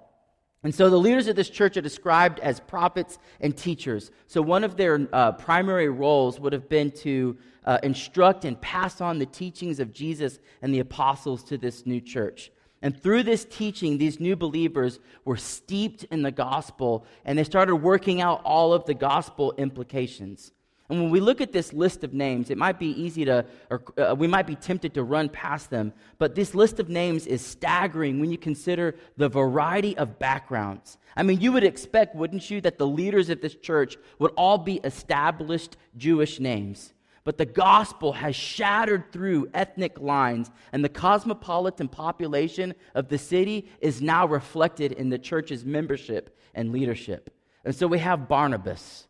And 0.65 0.75
so 0.75 0.89
the 0.89 0.97
leaders 0.97 1.27
of 1.27 1.35
this 1.35 1.51
church 1.51 1.77
are 1.77 1.83
described 1.83 2.39
as 2.39 2.61
prophets 2.61 3.19
and 3.41 3.57
teachers. 3.57 4.13
So 4.29 4.41
one 4.41 4.63
of 4.63 4.77
their 4.77 5.09
uh, 5.13 5.33
primary 5.33 5.89
roles 5.89 6.39
would 6.39 6.53
have 6.53 6.69
been 6.69 6.93
to 6.99 7.37
uh, 7.65 7.79
instruct 7.83 8.45
and 8.45 8.61
pass 8.61 9.01
on 9.01 9.19
the 9.19 9.27
teachings 9.27 9.81
of 9.81 9.93
Jesus 9.93 10.39
and 10.63 10.73
the 10.73 10.79
apostles 10.79 11.43
to 11.45 11.59
this 11.59 11.85
new 11.85 12.01
church. 12.01 12.53
And 12.81 13.01
through 13.01 13.25
this 13.25 13.45
teaching, 13.45 13.99
these 13.99 14.21
new 14.21 14.37
believers 14.37 15.01
were 15.25 15.37
steeped 15.37 16.05
in 16.05 16.23
the 16.23 16.33
gospel 16.33 17.07
and 17.25 17.39
they 17.39 17.45
started 17.45 17.77
working 17.77 18.21
out 18.21 18.43
all 18.45 18.73
of 18.73 18.85
the 18.87 18.95
gospel 18.95 19.55
implications. 19.57 20.53
And 20.89 21.01
when 21.01 21.11
we 21.11 21.21
look 21.21 21.41
at 21.41 21.53
this 21.53 21.73
list 21.73 22.05
of 22.05 22.13
names, 22.13 22.51
it 22.51 22.59
might 22.59 22.79
be 22.79 22.89
easy 23.01 23.25
to, 23.25 23.47
or 23.71 23.83
uh, 23.97 24.15
we 24.15 24.27
might 24.27 24.47
be 24.47 24.57
tempted 24.57 24.95
to 24.95 25.03
run 25.03 25.29
past 25.29 25.71
them, 25.71 25.93
but 26.19 26.35
this 26.35 26.55
list 26.55 26.81
of 26.81 26.89
names 26.89 27.27
is 27.27 27.45
staggering 27.45 28.21
when 28.21 28.31
you 28.31 28.39
consider 28.39 28.97
the 29.17 29.29
variety 29.29 29.97
of 29.97 30.19
backgrounds. 30.19 30.99
I 31.17 31.23
mean, 31.23 31.41
you 31.41 31.53
would 31.53 31.65
expect, 31.65 32.15
wouldn't 32.15 32.51
you, 32.51 32.61
that 32.63 32.79
the 32.79 32.87
leaders 32.87 33.31
of 33.31 33.41
this 33.41 33.55
church 33.55 33.97
would 34.19 34.33
all 34.37 34.59
be 34.59 34.81
established 34.85 35.77
Jewish 35.97 36.41
names. 36.41 36.93
But 37.25 37.39
the 37.39 37.47
gospel 37.47 38.13
has 38.15 38.35
shattered 38.35 39.13
through 39.13 39.51
ethnic 39.55 40.01
lines, 40.01 40.51
and 40.73 40.85
the 40.85 40.89
cosmopolitan 40.89 41.89
population 41.89 42.75
of 42.95 43.09
the 43.09 43.19
city 43.19 43.69
is 43.81 44.03
now 44.03 44.27
reflected 44.27 44.93
in 44.93 45.09
the 45.09 45.19
church's 45.19 45.65
membership 45.65 46.37
and 46.55 46.73
leadership. 46.73 47.31
And 47.65 47.75
so 47.75 47.87
we 47.87 48.01
have 48.01 48.29
Barnabas. 48.29 49.07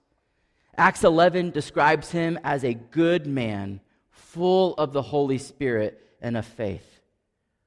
Acts 0.77 1.05
11 1.05 1.51
describes 1.51 2.11
him 2.11 2.39
as 2.43 2.65
a 2.65 2.73
good 2.73 3.27
man, 3.27 3.81
full 4.11 4.73
of 4.75 4.95
the 4.95 5.03
Holy 5.03 5.37
Spirit 5.37 6.01
and 6.23 6.35
of 6.35 6.47
faith. 6.47 7.01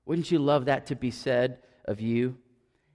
Wouldn't 0.06 0.32
you 0.32 0.40
love 0.40 0.66
that 0.66 0.88
to 0.88 0.96
be 0.96 1.12
said 1.12 1.60
of 1.86 2.02
you? 2.02 2.38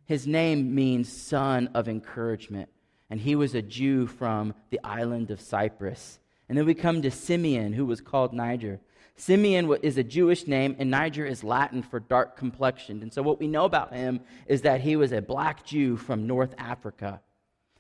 His 0.07 0.27
name 0.27 0.75
means 0.75 1.13
son 1.13 1.71
of 1.75 1.89
encouragement, 1.89 2.69
and 3.09 3.21
he 3.21 3.37
was 3.37 3.55
a 3.55 3.63
Jew 3.63 4.09
from 4.09 4.55
the 4.71 4.81
island 4.83 5.31
of 5.31 5.41
Cyprus. 5.41 6.19
And 6.49 6.59
then 6.59 6.67
we 6.67 6.75
come 6.75 7.03
to 7.03 7.11
Simeon, 7.13 7.73
who 7.73 7.87
was 7.87 8.01
called 8.01 8.33
Niger. 8.33 8.81
Simeon 9.15 9.73
is 9.83 9.97
a 9.97 10.03
Jewish 10.03 10.49
name, 10.49 10.75
and 10.81 10.91
Niger 10.91 11.25
is 11.25 11.45
Latin 11.45 11.83
for 11.83 12.01
dark 12.01 12.37
complexioned. 12.37 13.05
And 13.05 13.13
so, 13.13 13.23
what 13.23 13.39
we 13.39 13.47
know 13.47 13.65
about 13.65 13.93
him 13.93 14.21
is 14.47 14.63
that 14.63 14.81
he 14.81 14.97
was 14.97 15.13
a 15.13 15.23
black 15.23 15.65
Jew 15.65 15.97
from 15.97 16.27
North 16.27 16.55
Africa. 16.59 17.21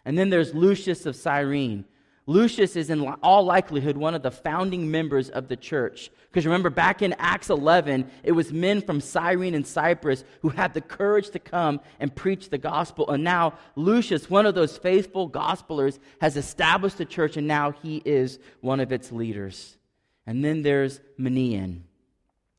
And 0.04 0.16
then 0.16 0.30
there's 0.30 0.54
Lucius 0.54 1.06
of 1.06 1.16
Cyrene, 1.16 1.84
Lucius 2.30 2.76
is 2.76 2.90
in 2.90 3.00
all 3.24 3.44
likelihood 3.44 3.96
one 3.96 4.14
of 4.14 4.22
the 4.22 4.30
founding 4.30 4.88
members 4.88 5.30
of 5.30 5.48
the 5.48 5.56
church. 5.56 6.12
Because 6.28 6.46
remember, 6.46 6.70
back 6.70 7.02
in 7.02 7.12
Acts 7.18 7.50
11, 7.50 8.08
it 8.22 8.30
was 8.30 8.52
men 8.52 8.82
from 8.82 9.00
Cyrene 9.00 9.52
and 9.52 9.66
Cyprus 9.66 10.22
who 10.40 10.50
had 10.50 10.72
the 10.72 10.80
courage 10.80 11.30
to 11.30 11.40
come 11.40 11.80
and 11.98 12.14
preach 12.14 12.48
the 12.48 12.56
gospel. 12.56 13.10
And 13.10 13.24
now 13.24 13.54
Lucius, 13.74 14.30
one 14.30 14.46
of 14.46 14.54
those 14.54 14.78
faithful 14.78 15.28
gospelers, 15.28 15.98
has 16.20 16.36
established 16.36 16.98
the 16.98 17.04
church, 17.04 17.36
and 17.36 17.48
now 17.48 17.72
he 17.72 18.00
is 18.04 18.38
one 18.60 18.78
of 18.78 18.92
its 18.92 19.10
leaders. 19.10 19.76
And 20.24 20.44
then 20.44 20.62
there's 20.62 21.00
Manaen. 21.18 21.80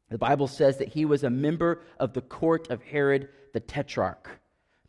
The 0.10 0.18
Bible 0.18 0.48
says 0.48 0.80
that 0.80 0.90
he 0.90 1.06
was 1.06 1.24
a 1.24 1.30
member 1.30 1.82
of 1.98 2.12
the 2.12 2.22
court 2.22 2.70
of 2.70 2.84
Herod 2.84 3.30
the 3.54 3.62
Tetrarch. 3.62 4.28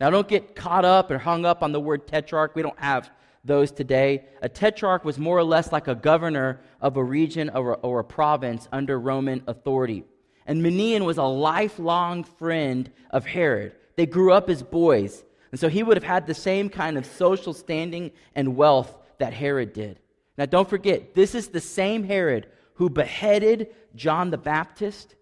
Now, 0.01 0.09
don't 0.09 0.27
get 0.27 0.57
caught 0.57 0.83
up 0.83 1.09
or 1.09 1.19
hung 1.19 1.45
up 1.45 1.63
on 1.63 1.71
the 1.71 1.79
word 1.79 2.05
tetrarch. 2.05 2.55
We 2.55 2.63
don't 2.63 2.79
have 2.79 3.09
those 3.43 3.71
today. 3.71 4.25
A 4.41 4.49
tetrarch 4.49 5.03
was 5.03 5.17
more 5.17 5.37
or 5.37 5.43
less 5.43 5.71
like 5.71 5.87
a 5.87 5.95
governor 5.95 6.61
of 6.81 6.97
a 6.97 7.03
region 7.03 7.49
or, 7.49 7.77
or 7.77 7.99
a 7.99 8.03
province 8.03 8.67
under 8.71 8.99
Roman 8.99 9.43
authority. 9.47 10.03
And 10.45 10.61
Manaen 10.61 11.05
was 11.05 11.17
a 11.17 11.23
lifelong 11.23 12.23
friend 12.23 12.89
of 13.09 13.25
Herod. 13.25 13.75
They 13.95 14.05
grew 14.05 14.33
up 14.33 14.49
as 14.49 14.63
boys. 14.63 15.23
And 15.51 15.59
so 15.59 15.69
he 15.69 15.83
would 15.83 15.97
have 15.97 16.03
had 16.03 16.25
the 16.25 16.33
same 16.33 16.69
kind 16.69 16.97
of 16.97 17.05
social 17.05 17.53
standing 17.53 18.11
and 18.35 18.55
wealth 18.55 18.97
that 19.19 19.33
Herod 19.33 19.73
did. 19.73 19.99
Now, 20.37 20.45
don't 20.45 20.69
forget, 20.69 21.13
this 21.13 21.35
is 21.35 21.49
the 21.49 21.61
same 21.61 22.03
Herod 22.03 22.47
who 22.75 22.89
beheaded 22.89 23.67
John 23.95 24.31
the 24.31 24.37
Baptist. 24.37 25.15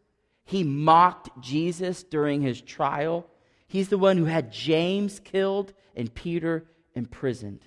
He 0.46 0.64
mocked 0.64 1.30
Jesus 1.42 2.04
during 2.04 2.42
his 2.42 2.62
trial. 2.62 3.28
He's 3.68 3.90
the 3.90 3.98
one 3.98 4.18
who 4.18 4.26
had 4.26 4.52
James 4.52 5.20
killed 5.20 5.74
and 5.96 6.14
Peter 6.14 6.66
imprisoned. 6.96 7.62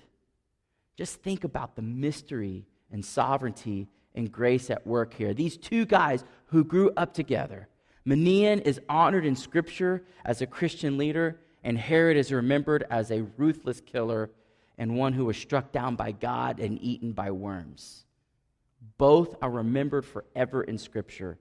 Just 0.97 1.21
think 1.21 1.43
about 1.43 1.75
the 1.75 1.81
mystery 1.81 2.65
and 2.91 3.03
sovereignty 3.03 3.87
and 4.13 4.31
grace 4.31 4.69
at 4.69 4.87
work 4.87 5.13
here. 5.13 5.33
These 5.33 5.57
two 5.57 5.85
guys 5.85 6.23
who 6.47 6.63
grew 6.63 6.91
up 6.95 7.13
together. 7.13 7.67
Manaen 8.07 8.61
is 8.61 8.79
honored 8.87 9.25
in 9.25 9.35
Scripture 9.35 10.03
as 10.23 10.41
a 10.41 10.47
Christian 10.47 10.97
leader, 10.97 11.39
and 11.63 11.77
Herod 11.77 12.17
is 12.17 12.31
remembered 12.31 12.85
as 12.89 13.11
a 13.11 13.23
ruthless 13.37 13.81
killer 13.81 14.29
and 14.77 14.97
one 14.97 15.13
who 15.13 15.25
was 15.25 15.37
struck 15.37 15.71
down 15.71 15.95
by 15.95 16.11
God 16.11 16.59
and 16.59 16.81
eaten 16.81 17.13
by 17.13 17.31
worms. 17.31 18.05
Both 18.97 19.35
are 19.41 19.49
remembered 19.49 20.05
forever 20.05 20.63
in 20.63 20.77
Scripture. 20.77 21.39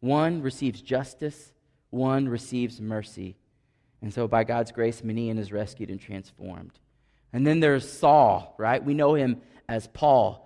One 0.00 0.42
receives 0.42 0.80
justice, 0.80 1.52
one 1.90 2.28
receives 2.28 2.80
mercy. 2.80 3.36
And 4.00 4.12
so, 4.12 4.28
by 4.28 4.44
God's 4.44 4.72
grace, 4.72 5.02
Manaen 5.02 5.38
is 5.38 5.52
rescued 5.52 5.90
and 5.90 6.00
transformed. 6.00 6.78
And 7.32 7.46
then 7.46 7.60
there's 7.60 7.90
Saul, 7.90 8.54
right? 8.58 8.84
We 8.84 8.94
know 8.94 9.14
him 9.14 9.40
as 9.68 9.88
Paul. 9.88 10.42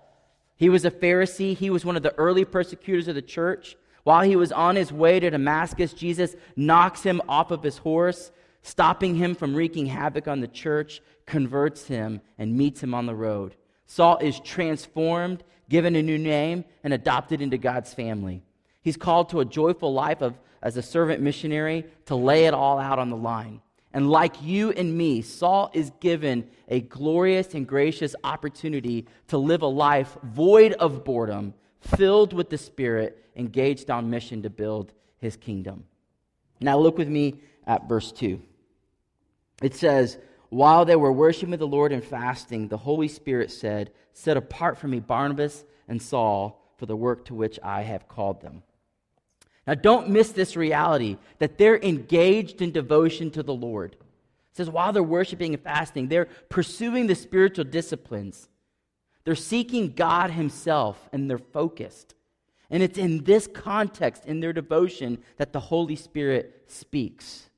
He 0.57 0.69
was 0.69 0.85
a 0.85 0.91
Pharisee, 0.91 1.57
he 1.57 1.71
was 1.71 1.85
one 1.85 1.97
of 1.97 2.03
the 2.03 2.15
early 2.17 2.45
persecutors 2.45 3.09
of 3.09 3.15
the 3.15 3.23
church. 3.23 3.77
While 4.05 4.23
he 4.23 4.37
was 4.37 4.53
on 4.53 4.77
his 4.77 4.93
way 4.93 5.21
to 5.21 5.31
Damascus, 5.31 5.93
Jesus 5.93 6.35
knocks 6.57 7.03
him 7.03 7.21
off 7.29 7.51
of 7.51 7.63
his 7.63 7.79
horse, 7.79 8.31
stopping 8.63 9.15
him 9.15 9.35
from 9.35 9.55
wreaking 9.55 9.87
havoc 9.87 10.29
on 10.29 10.41
the 10.41 10.49
church, 10.49 11.01
converts 11.27 11.87
him, 11.87 12.21
and 12.39 12.57
meets 12.57 12.83
him 12.83 12.95
on 12.95 13.07
the 13.07 13.15
road. 13.15 13.57
Saul 13.87 14.19
is 14.19 14.41
transformed, 14.41 15.43
given 15.69 15.97
a 15.97 16.03
new 16.03 16.19
name, 16.19 16.65
and 16.85 16.93
adopted 16.93 17.41
into 17.41 17.59
God's 17.59 17.95
family. 17.95 18.43
He's 18.83 18.97
called 18.97 19.31
to 19.31 19.41
a 19.41 19.45
joyful 19.45 19.93
life 19.93 20.23
of, 20.23 20.39
as 20.63 20.77
a 20.77 20.83
servant 20.83 21.23
missionary 21.23 21.87
to 22.07 22.17
lay 22.17 22.47
it 22.47 22.55
all 22.55 22.79
out 22.79 22.99
on 22.99 23.11
the 23.11 23.17
line. 23.17 23.61
And 23.93 24.09
like 24.09 24.43
you 24.43 24.71
and 24.71 24.97
me, 24.97 25.21
Saul 25.23 25.71
is 25.75 25.91
given 26.01 26.49
a 26.69 26.81
glorious 26.81 27.55
and 27.55 27.67
gracious 27.67 28.15
opportunity 28.23 29.07
to 29.29 29.39
live 29.39 29.63
a 29.63 29.67
life 29.67 30.17
void 30.23 30.73
of 30.75 31.05
boredom, 31.05 31.55
filled 31.81 32.33
with 32.33 32.51
the 32.51 32.59
Spirit, 32.59 33.25
engaged 33.35 33.91
on 33.91 34.11
mission 34.11 34.43
to 34.43 34.51
build 34.51 34.93
his 35.19 35.37
kingdom. 35.37 35.85
Now, 36.61 36.79
look 36.79 36.99
with 36.99 37.09
me 37.09 37.41
at 37.67 37.89
verse 37.89 38.13
2. 38.13 38.41
It 39.63 39.75
says, 39.75 40.19
While 40.51 40.85
they 40.85 40.97
were 40.97 41.13
worshiping 41.13 41.59
the 41.59 41.67
Lord 41.67 41.93
and 41.93 42.05
fasting, 42.05 42.69
the 42.69 42.77
Holy 42.77 43.09
Spirit 43.09 43.51
said, 43.51 43.91
Set 44.13 44.37
apart 44.37 44.79
for 44.79 44.87
me 44.89 45.01
Barnabas 45.01 45.65
and 45.89 46.01
Saul 46.01 46.75
for 46.77 46.87
the 46.87 46.97
work 46.97 47.25
to 47.27 47.35
which 47.35 47.59
I 47.63 47.83
have 47.83 48.09
called 48.09 48.41
them. 48.41 48.63
Now, 49.67 49.75
don't 49.75 50.09
miss 50.09 50.33
this 50.33 50.57
reality 50.57 51.19
that 51.39 51.59
they're 51.59 51.79
engaged 51.79 52.63
in 52.63 52.73
devotion 52.73 53.31
to 53.33 53.43
the 53.43 53.55
Lord. 53.55 53.93
It 53.95 54.57
says 54.57 54.71
while 54.71 54.93
they're 54.93 55.03
worshiping 55.03 55.55
and 55.55 55.63
fasting, 55.63 56.09
they're 56.09 56.29
pursuing 56.49 57.07
the 57.07 57.15
spiritual 57.15 57.65
disciplines. 57.65 58.49
They're 59.25 59.35
seeking 59.35 59.93
God 59.93 60.31
Himself 60.31 61.09
and 61.13 61.31
they're 61.31 61.39
focused. 61.39 62.15
And 62.71 62.83
it's 62.83 62.99
in 62.99 63.25
this 63.25 63.47
context, 63.47 64.25
in 64.27 64.41
their 64.41 64.53
devotion, 64.53 65.19
that 65.37 65.53
the 65.53 65.61
Holy 65.61 65.97
Spirit 65.97 66.65
speaks. 66.69 67.51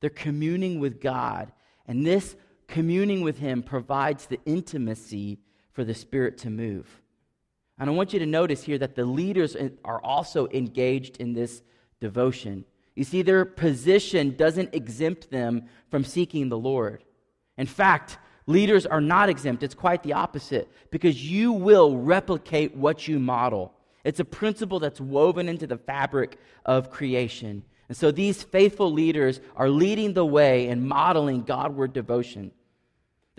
They're 0.00 0.10
communing 0.10 0.80
with 0.80 1.00
God, 1.00 1.52
and 1.86 2.04
this 2.04 2.34
communing 2.66 3.22
with 3.22 3.38
Him 3.38 3.62
provides 3.62 4.26
the 4.26 4.40
intimacy 4.46 5.38
for 5.72 5.84
the 5.84 5.94
Spirit 5.94 6.38
to 6.38 6.50
move. 6.50 6.99
And 7.80 7.88
I 7.88 7.94
want 7.94 8.12
you 8.12 8.18
to 8.18 8.26
notice 8.26 8.62
here 8.62 8.78
that 8.78 8.94
the 8.94 9.06
leaders 9.06 9.56
are 9.84 10.02
also 10.02 10.46
engaged 10.48 11.16
in 11.16 11.32
this 11.32 11.62
devotion. 11.98 12.66
You 12.94 13.04
see, 13.04 13.22
their 13.22 13.46
position 13.46 14.36
doesn't 14.36 14.74
exempt 14.74 15.30
them 15.30 15.64
from 15.90 16.04
seeking 16.04 16.50
the 16.50 16.58
Lord. 16.58 17.02
In 17.56 17.66
fact, 17.66 18.18
leaders 18.46 18.84
are 18.84 19.00
not 19.00 19.30
exempt. 19.30 19.62
It's 19.62 19.74
quite 19.74 20.02
the 20.02 20.12
opposite 20.12 20.70
because 20.90 21.24
you 21.30 21.52
will 21.52 21.96
replicate 21.96 22.76
what 22.76 23.08
you 23.08 23.18
model. 23.18 23.72
It's 24.04 24.20
a 24.20 24.24
principle 24.26 24.78
that's 24.78 25.00
woven 25.00 25.48
into 25.48 25.66
the 25.66 25.78
fabric 25.78 26.38
of 26.66 26.90
creation. 26.90 27.64
And 27.88 27.96
so 27.96 28.10
these 28.10 28.42
faithful 28.42 28.92
leaders 28.92 29.40
are 29.56 29.70
leading 29.70 30.12
the 30.12 30.26
way 30.26 30.68
and 30.68 30.86
modeling 30.86 31.42
Godward 31.42 31.94
devotion. 31.94 32.52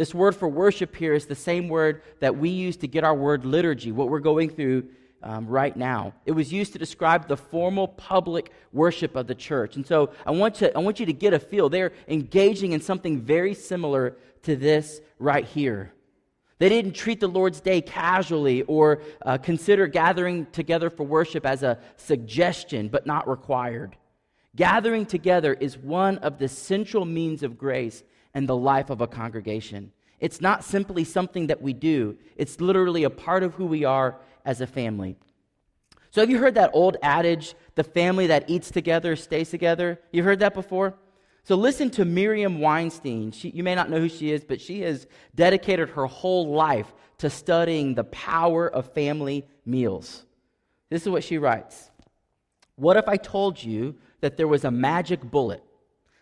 This 0.01 0.15
word 0.15 0.35
for 0.35 0.47
worship 0.47 0.95
here 0.95 1.13
is 1.13 1.27
the 1.27 1.35
same 1.35 1.69
word 1.69 2.01
that 2.21 2.35
we 2.35 2.49
use 2.49 2.75
to 2.77 2.87
get 2.87 3.03
our 3.03 3.13
word 3.13 3.45
liturgy, 3.45 3.91
what 3.91 4.09
we're 4.09 4.19
going 4.19 4.49
through 4.49 4.85
um, 5.21 5.45
right 5.45 5.77
now. 5.77 6.13
It 6.25 6.31
was 6.31 6.51
used 6.51 6.73
to 6.73 6.79
describe 6.79 7.27
the 7.27 7.37
formal 7.37 7.87
public 7.87 8.51
worship 8.73 9.15
of 9.15 9.27
the 9.27 9.35
church. 9.35 9.75
And 9.75 9.85
so 9.85 10.09
I 10.25 10.31
want, 10.31 10.55
to, 10.55 10.75
I 10.75 10.79
want 10.79 10.99
you 10.99 11.05
to 11.05 11.13
get 11.13 11.35
a 11.35 11.39
feel. 11.39 11.69
They're 11.69 11.93
engaging 12.07 12.71
in 12.71 12.81
something 12.81 13.21
very 13.21 13.53
similar 13.53 14.17
to 14.41 14.55
this 14.55 15.01
right 15.19 15.45
here. 15.45 15.93
They 16.57 16.69
didn't 16.69 16.93
treat 16.93 17.19
the 17.19 17.27
Lord's 17.27 17.61
Day 17.61 17.79
casually 17.79 18.63
or 18.63 19.03
uh, 19.23 19.37
consider 19.37 19.85
gathering 19.85 20.47
together 20.47 20.89
for 20.89 21.03
worship 21.03 21.45
as 21.45 21.61
a 21.61 21.77
suggestion, 21.97 22.87
but 22.87 23.05
not 23.05 23.29
required. 23.29 23.95
Gathering 24.55 25.05
together 25.05 25.53
is 25.53 25.77
one 25.77 26.17
of 26.17 26.39
the 26.39 26.47
central 26.47 27.05
means 27.05 27.43
of 27.43 27.55
grace 27.55 28.01
in 28.33 28.45
the 28.45 28.55
life 28.55 28.89
of 28.89 29.01
a 29.01 29.07
congregation. 29.07 29.91
It's 30.19 30.41
not 30.41 30.63
simply 30.63 31.03
something 31.03 31.47
that 31.47 31.61
we 31.61 31.73
do, 31.73 32.17
it's 32.35 32.61
literally 32.61 33.03
a 33.03 33.09
part 33.09 33.43
of 33.43 33.55
who 33.55 33.65
we 33.65 33.83
are 33.83 34.17
as 34.45 34.61
a 34.61 34.67
family. 34.67 35.17
So, 36.11 36.21
have 36.21 36.29
you 36.29 36.39
heard 36.39 36.55
that 36.55 36.71
old 36.73 36.97
adage, 37.01 37.55
the 37.75 37.83
family 37.83 38.27
that 38.27 38.49
eats 38.49 38.69
together 38.69 39.15
stays 39.15 39.49
together? 39.49 39.99
You've 40.11 40.25
heard 40.25 40.39
that 40.39 40.53
before? 40.53 40.95
So, 41.43 41.55
listen 41.55 41.89
to 41.91 42.05
Miriam 42.05 42.59
Weinstein. 42.59 43.31
She, 43.31 43.49
you 43.49 43.63
may 43.63 43.75
not 43.75 43.89
know 43.89 43.99
who 43.99 44.09
she 44.09 44.31
is, 44.31 44.43
but 44.43 44.59
she 44.59 44.81
has 44.81 45.07
dedicated 45.33 45.89
her 45.89 46.05
whole 46.05 46.53
life 46.53 46.93
to 47.19 47.29
studying 47.29 47.95
the 47.95 48.03
power 48.03 48.67
of 48.67 48.93
family 48.93 49.47
meals. 49.65 50.25
This 50.89 51.03
is 51.03 51.09
what 51.09 51.23
she 51.23 51.37
writes 51.37 51.89
What 52.75 52.97
if 52.97 53.07
I 53.07 53.17
told 53.17 53.63
you 53.63 53.95
that 54.19 54.37
there 54.37 54.47
was 54.47 54.65
a 54.65 54.71
magic 54.71 55.21
bullet, 55.21 55.63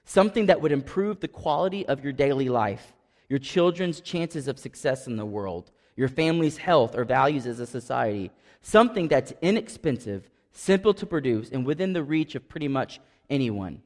something 0.09 0.47
that 0.47 0.59
would 0.59 0.71
improve 0.71 1.19
the 1.19 1.27
quality 1.27 1.85
of 1.85 2.03
your 2.03 2.11
daily 2.11 2.49
life, 2.49 2.93
your 3.29 3.37
children's 3.37 4.01
chances 4.01 4.47
of 4.47 4.57
success 4.57 5.05
in 5.05 5.17
the 5.17 5.25
world, 5.25 5.69
your 5.95 6.07
family's 6.07 6.57
health 6.57 6.95
or 6.95 7.03
values 7.03 7.45
as 7.45 7.59
a 7.59 7.67
society. 7.67 8.31
Something 8.63 9.07
that's 9.07 9.33
inexpensive, 9.43 10.27
simple 10.51 10.95
to 10.95 11.05
produce, 11.05 11.51
and 11.51 11.63
within 11.63 11.93
the 11.93 12.03
reach 12.03 12.33
of 12.33 12.49
pretty 12.49 12.67
much 12.67 12.99
anyone. 13.29 13.83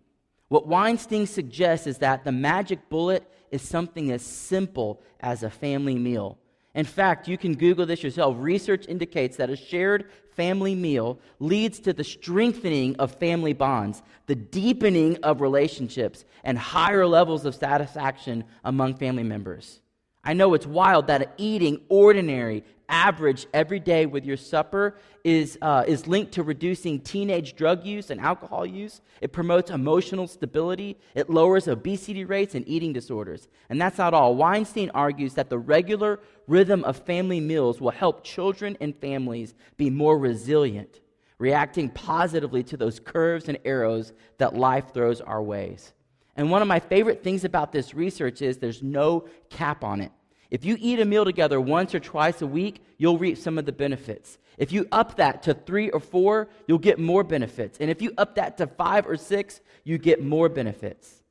What 0.48 0.66
Weinstein 0.66 1.28
suggests 1.28 1.88
is 1.88 1.98
that 1.98 2.24
the 2.24 2.32
magic 2.32 2.88
bullet 2.88 3.30
is 3.52 3.62
something 3.62 4.10
as 4.10 4.22
simple 4.22 5.02
as 5.20 5.44
a 5.44 5.50
family 5.50 5.96
meal. 5.96 6.38
In 6.76 6.86
fact, 6.86 7.28
you 7.28 7.38
can 7.38 7.54
Google 7.54 7.86
this 7.86 8.02
yourself. 8.02 8.36
Research 8.40 8.88
indicates 8.88 9.38
that 9.38 9.52
a 9.52 9.56
shared 9.56 10.10
family 10.32 10.74
meal 10.74 11.20
leads 11.40 11.80
to 11.82 11.94
the 11.94 12.04
strengthening 12.04 12.96
of 12.96 13.14
family 13.16 13.54
bonds, 13.54 14.02
the 14.26 14.36
deepening 14.36 15.18
of 15.18 15.42
relationships, 15.42 16.26
and 16.44 16.58
higher 16.58 17.06
levels 17.06 17.46
of 17.46 17.54
satisfaction 17.54 18.44
among 18.64 18.96
family 18.96 19.24
members. 19.24 19.82
I 20.24 20.34
know 20.34 20.54
it's 20.54 20.66
wild 20.66 21.08
that 21.08 21.34
eating 21.38 21.82
ordinary, 21.90 22.64
average, 22.88 23.46
every 23.54 23.80
day 23.80 24.06
with 24.06 24.24
your 24.24 24.38
supper 24.38 24.96
is, 25.26 25.58
uh, 25.62 25.84
is 25.86 26.08
linked 26.08 26.34
to 26.34 26.44
reducing 26.44 27.02
teenage 27.02 27.56
drug 27.58 27.86
use 27.86 28.10
and 28.10 28.22
alcohol 28.22 28.66
use. 28.66 29.02
It 29.20 29.34
promotes 29.34 29.70
emotional 29.70 30.28
stability. 30.28 30.98
It 31.14 31.30
lowers 31.30 31.68
obesity 31.68 32.24
rates 32.24 32.56
and 32.56 32.66
eating 32.68 32.94
disorders. 32.94 33.50
And 33.70 33.82
that's 33.82 33.98
not 33.98 34.14
all. 34.14 34.36
Weinstein 34.36 34.92
argues 34.94 35.34
that 35.34 35.50
the 35.50 35.60
regular 35.60 36.22
rhythm 36.48 36.86
of 36.86 36.98
family 36.98 37.42
meals 37.42 37.82
will 37.82 37.92
help 37.92 38.24
children 38.24 38.78
and 38.80 38.96
families 38.96 39.54
be 39.76 39.90
more 39.90 40.18
resilient, 40.18 41.02
reacting 41.38 41.90
positively 41.90 42.64
to 42.64 42.78
those 42.78 42.98
curves 42.98 43.50
and 43.50 43.58
arrows 43.66 44.14
that 44.38 44.56
life 44.56 44.94
throws 44.94 45.20
our 45.20 45.44
ways. 45.44 45.94
And 46.36 46.50
one 46.50 46.62
of 46.62 46.68
my 46.68 46.80
favorite 46.80 47.24
things 47.24 47.44
about 47.44 47.72
this 47.72 47.94
research 47.94 48.42
is 48.42 48.58
there's 48.58 48.82
no 48.82 49.28
cap 49.50 49.84
on 49.84 50.02
it. 50.02 50.12
If 50.50 50.66
you 50.66 50.78
eat 50.80 51.00
a 51.00 51.06
meal 51.06 51.26
together 51.26 51.60
once 51.60 51.96
or 51.96 52.00
twice 52.00 52.42
a 52.42 52.48
week, 52.48 52.84
you'll 52.98 53.18
reap 53.18 53.38
some 53.38 53.58
of 53.58 53.66
the 53.66 53.72
benefits. 53.72 54.38
If 54.58 54.72
you 54.72 54.88
up 54.92 55.16
that 55.16 55.44
to 55.44 55.54
three 55.54 55.90
or 55.90 56.00
four, 56.00 56.48
you'll 56.68 56.78
get 56.78 57.00
more 57.00 57.24
benefits. 57.24 57.80
And 57.80 57.90
if 57.90 58.02
you 58.02 58.14
up 58.18 58.36
that 58.36 58.58
to 58.58 58.68
five 58.68 59.08
or 59.08 59.18
six, 59.18 59.62
you 59.84 59.98
get 59.98 60.24
more 60.24 60.50
benefits. 60.50 61.24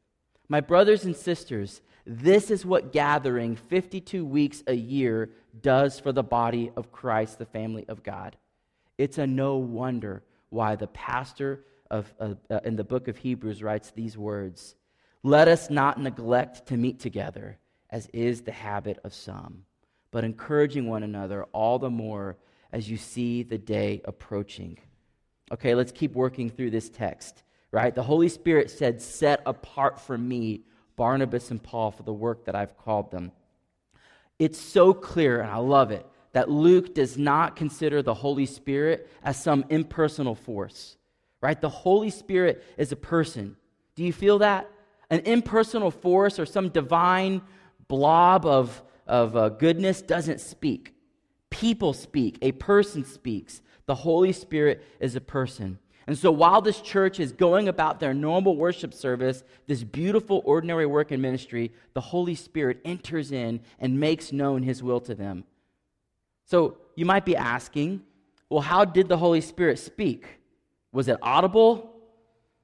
My 0.49 0.61
brothers 0.61 1.05
and 1.05 1.15
sisters, 1.15 1.83
this 2.05 2.51
is 2.51 2.67
what 2.67 2.93
gathering 2.93 3.55
52 3.55 4.25
weeks 4.25 4.63
a 4.67 4.75
year 4.75 5.31
does 5.61 6.01
for 6.01 6.13
the 6.13 6.25
body 6.25 6.73
of 6.77 6.91
Christ, 6.91 7.39
the 7.39 7.47
family 7.47 7.85
of 7.89 8.03
God. 8.03 8.37
It's 8.99 9.19
a 9.19 9.27
no 9.27 9.57
wonder 9.57 10.25
why 10.51 10.75
the 10.75 10.89
pastor 10.89 11.65
of, 11.91 12.13
uh, 12.19 12.35
uh, 12.51 12.61
in 12.65 12.75
the 12.75 12.85
book 12.85 13.07
of 13.07 13.19
Hebrews 13.19 13.63
writes 13.63 13.93
these 13.93 14.19
words 14.19 14.75
let 15.23 15.49
us 15.49 15.71
not 15.71 16.01
neglect 16.01 16.67
to 16.67 16.77
meet 16.77 16.99
together, 16.99 17.59
as 17.91 18.09
is 18.13 18.43
the 18.43 18.53
habit 18.53 18.99
of 19.05 19.15
some, 19.15 19.65
but 20.11 20.25
encouraging 20.25 20.89
one 20.89 21.03
another 21.03 21.45
all 21.53 21.79
the 21.79 21.91
more 21.91 22.37
as 22.73 22.91
you 22.91 22.97
see 22.97 23.43
the 23.43 23.59
day 23.59 24.01
approaching. 24.05 24.79
Okay, 25.53 25.75
let's 25.75 25.93
keep 25.93 26.15
working 26.15 26.51
through 26.51 26.71
this 26.71 26.89
text, 26.89 27.43
right? 27.71 27.95
The 27.95 28.03
Holy 28.03 28.29
Spirit 28.29 28.71
said, 28.71 29.01
Set 29.01 29.43
apart 29.47 30.01
for 30.01 30.17
me 30.17 30.63
Barnabas 30.97 31.51
and 31.51 31.63
Paul 31.63 31.91
for 31.91 32.03
the 32.03 32.13
work 32.13 32.47
that 32.47 32.57
I've 32.57 32.77
called 32.77 33.11
them. 33.11 33.33
It's 34.39 34.59
so 34.59 34.93
clear, 34.93 35.41
and 35.41 35.51
I 35.51 35.59
love 35.59 35.91
it, 35.91 36.07
that 36.33 36.51
Luke 36.51 36.95
does 36.95 37.17
not 37.17 37.55
consider 37.55 38.03
the 38.03 38.15
Holy 38.15 38.47
Spirit 38.47 39.09
as 39.23 39.41
some 39.41 39.65
impersonal 39.69 40.35
force, 40.35 40.97
right? 41.41 41.61
The 41.61 41.69
Holy 41.69 42.11
Spirit 42.11 42.65
is 42.77 42.91
a 42.91 42.97
person. 42.97 43.57
Do 43.95 44.03
you 44.03 44.13
feel 44.13 44.39
that? 44.39 44.69
An 45.13 45.21
impersonal 45.27 45.91
force 45.91 46.39
or 46.39 46.47
some 46.47 46.71
divine 46.71 47.43
blob 47.87 48.47
of, 48.47 48.83
of 49.07 49.37
uh, 49.37 49.51
goodness 49.51 50.01
doesn't 50.01 50.41
speak. 50.41 50.95
People 51.51 51.93
speak, 51.93 52.39
a 52.41 52.53
person 52.53 53.05
speaks. 53.05 53.61
The 53.85 53.95
Holy 53.95 54.33
Spirit 54.33 54.83
is 55.01 55.15
a 55.15 55.21
person. 55.21 55.79
And 56.07 56.17
so 56.17 56.33
while 56.33 56.63
this 56.63 56.81
church 56.81 57.21
is 57.21 57.31
going 57.31 57.69
about 57.69 58.01
their 58.01 58.15
normal 58.15 58.57
worship 58.57 58.95
service, 58.95 59.45
this 59.67 59.85
beautiful, 59.85 60.41
ordinary 60.47 60.87
work 60.87 61.11
and 61.11 61.21
ministry, 61.21 61.73
the 61.93 62.01
Holy 62.01 62.35
Spirit 62.35 62.81
enters 62.83 63.33
in 63.33 63.61
and 63.79 64.01
makes 64.01 64.33
known 64.33 64.63
his 64.63 64.83
will 64.83 65.01
to 65.01 65.15
them. 65.15 65.45
So 66.47 66.79
you 66.97 67.05
might 67.05 67.27
be 67.27 67.37
asking, 67.37 68.03
well, 68.49 68.63
how 68.63 68.87
did 68.87 69.11
the 69.11 69.19
Holy 69.19 69.43
Spirit 69.43 69.79
speak? 69.79 70.41
Was 70.91 71.07
it 71.09 71.19
audible? 71.21 71.92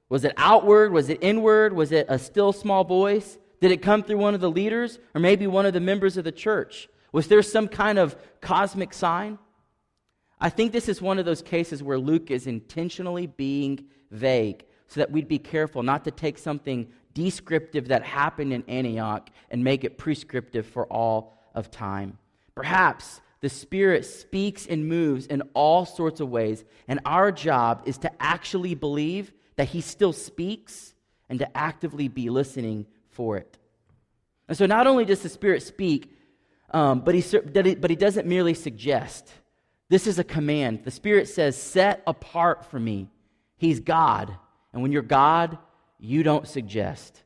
Was 0.09 0.23
it 0.23 0.33
outward? 0.37 0.91
Was 0.91 1.09
it 1.09 1.19
inward? 1.21 1.73
Was 1.73 1.91
it 1.91 2.07
a 2.09 2.19
still 2.19 2.51
small 2.51 2.83
voice? 2.83 3.37
Did 3.61 3.71
it 3.71 3.81
come 3.81 4.03
through 4.03 4.17
one 4.17 4.33
of 4.33 4.41
the 4.41 4.49
leaders 4.49 4.99
or 5.13 5.21
maybe 5.21 5.47
one 5.47 5.65
of 5.65 5.73
the 5.73 5.79
members 5.79 6.17
of 6.17 6.23
the 6.23 6.31
church? 6.31 6.89
Was 7.11 7.27
there 7.27 7.41
some 7.41 7.67
kind 7.67 7.99
of 7.99 8.15
cosmic 8.41 8.93
sign? 8.93 9.37
I 10.39 10.49
think 10.49 10.71
this 10.71 10.87
is 10.87 11.01
one 11.01 11.19
of 11.19 11.25
those 11.25 11.41
cases 11.41 11.83
where 11.83 11.97
Luke 11.97 12.31
is 12.31 12.47
intentionally 12.47 13.27
being 13.27 13.85
vague 14.09 14.65
so 14.87 15.01
that 15.01 15.11
we'd 15.11 15.27
be 15.27 15.39
careful 15.39 15.83
not 15.83 16.05
to 16.05 16.11
take 16.11 16.37
something 16.37 16.87
descriptive 17.13 17.89
that 17.89 18.03
happened 18.03 18.53
in 18.53 18.63
Antioch 18.67 19.29
and 19.51 19.63
make 19.63 19.83
it 19.83 19.97
prescriptive 19.97 20.65
for 20.65 20.85
all 20.87 21.37
of 21.53 21.69
time. 21.69 22.17
Perhaps 22.55 23.21
the 23.41 23.49
Spirit 23.49 24.05
speaks 24.05 24.65
and 24.65 24.87
moves 24.87 25.25
in 25.25 25.41
all 25.53 25.85
sorts 25.85 26.19
of 26.19 26.29
ways, 26.29 26.63
and 26.87 26.99
our 27.05 27.31
job 27.31 27.83
is 27.85 27.97
to 27.99 28.11
actually 28.21 28.75
believe 28.75 29.31
that 29.59 29.67
he 29.67 29.81
still 29.81 30.13
speaks 30.13 30.93
and 31.27 31.37
to 31.39 31.57
actively 31.57 32.07
be 32.07 32.29
listening 32.29 32.85
for 33.09 33.35
it. 33.35 33.57
And 34.47 34.57
so 34.57 34.65
not 34.65 34.87
only 34.87 35.03
does 35.03 35.21
the 35.21 35.27
Spirit 35.27 35.63
speak, 35.63 36.15
um, 36.71 37.01
but, 37.01 37.13
he, 37.13 37.75
but 37.75 37.89
he 37.89 37.97
doesn't 37.97 38.25
merely 38.25 38.53
suggest. 38.53 39.29
This 39.89 40.07
is 40.07 40.17
a 40.17 40.23
command. 40.23 40.85
The 40.85 40.91
Spirit 40.91 41.27
says, 41.27 41.61
Set 41.61 42.01
apart 42.07 42.67
for 42.71 42.79
me. 42.79 43.09
He's 43.57 43.81
God. 43.81 44.33
And 44.71 44.81
when 44.81 44.93
you're 44.93 45.01
God, 45.01 45.57
you 45.99 46.23
don't 46.23 46.47
suggest. 46.47 47.21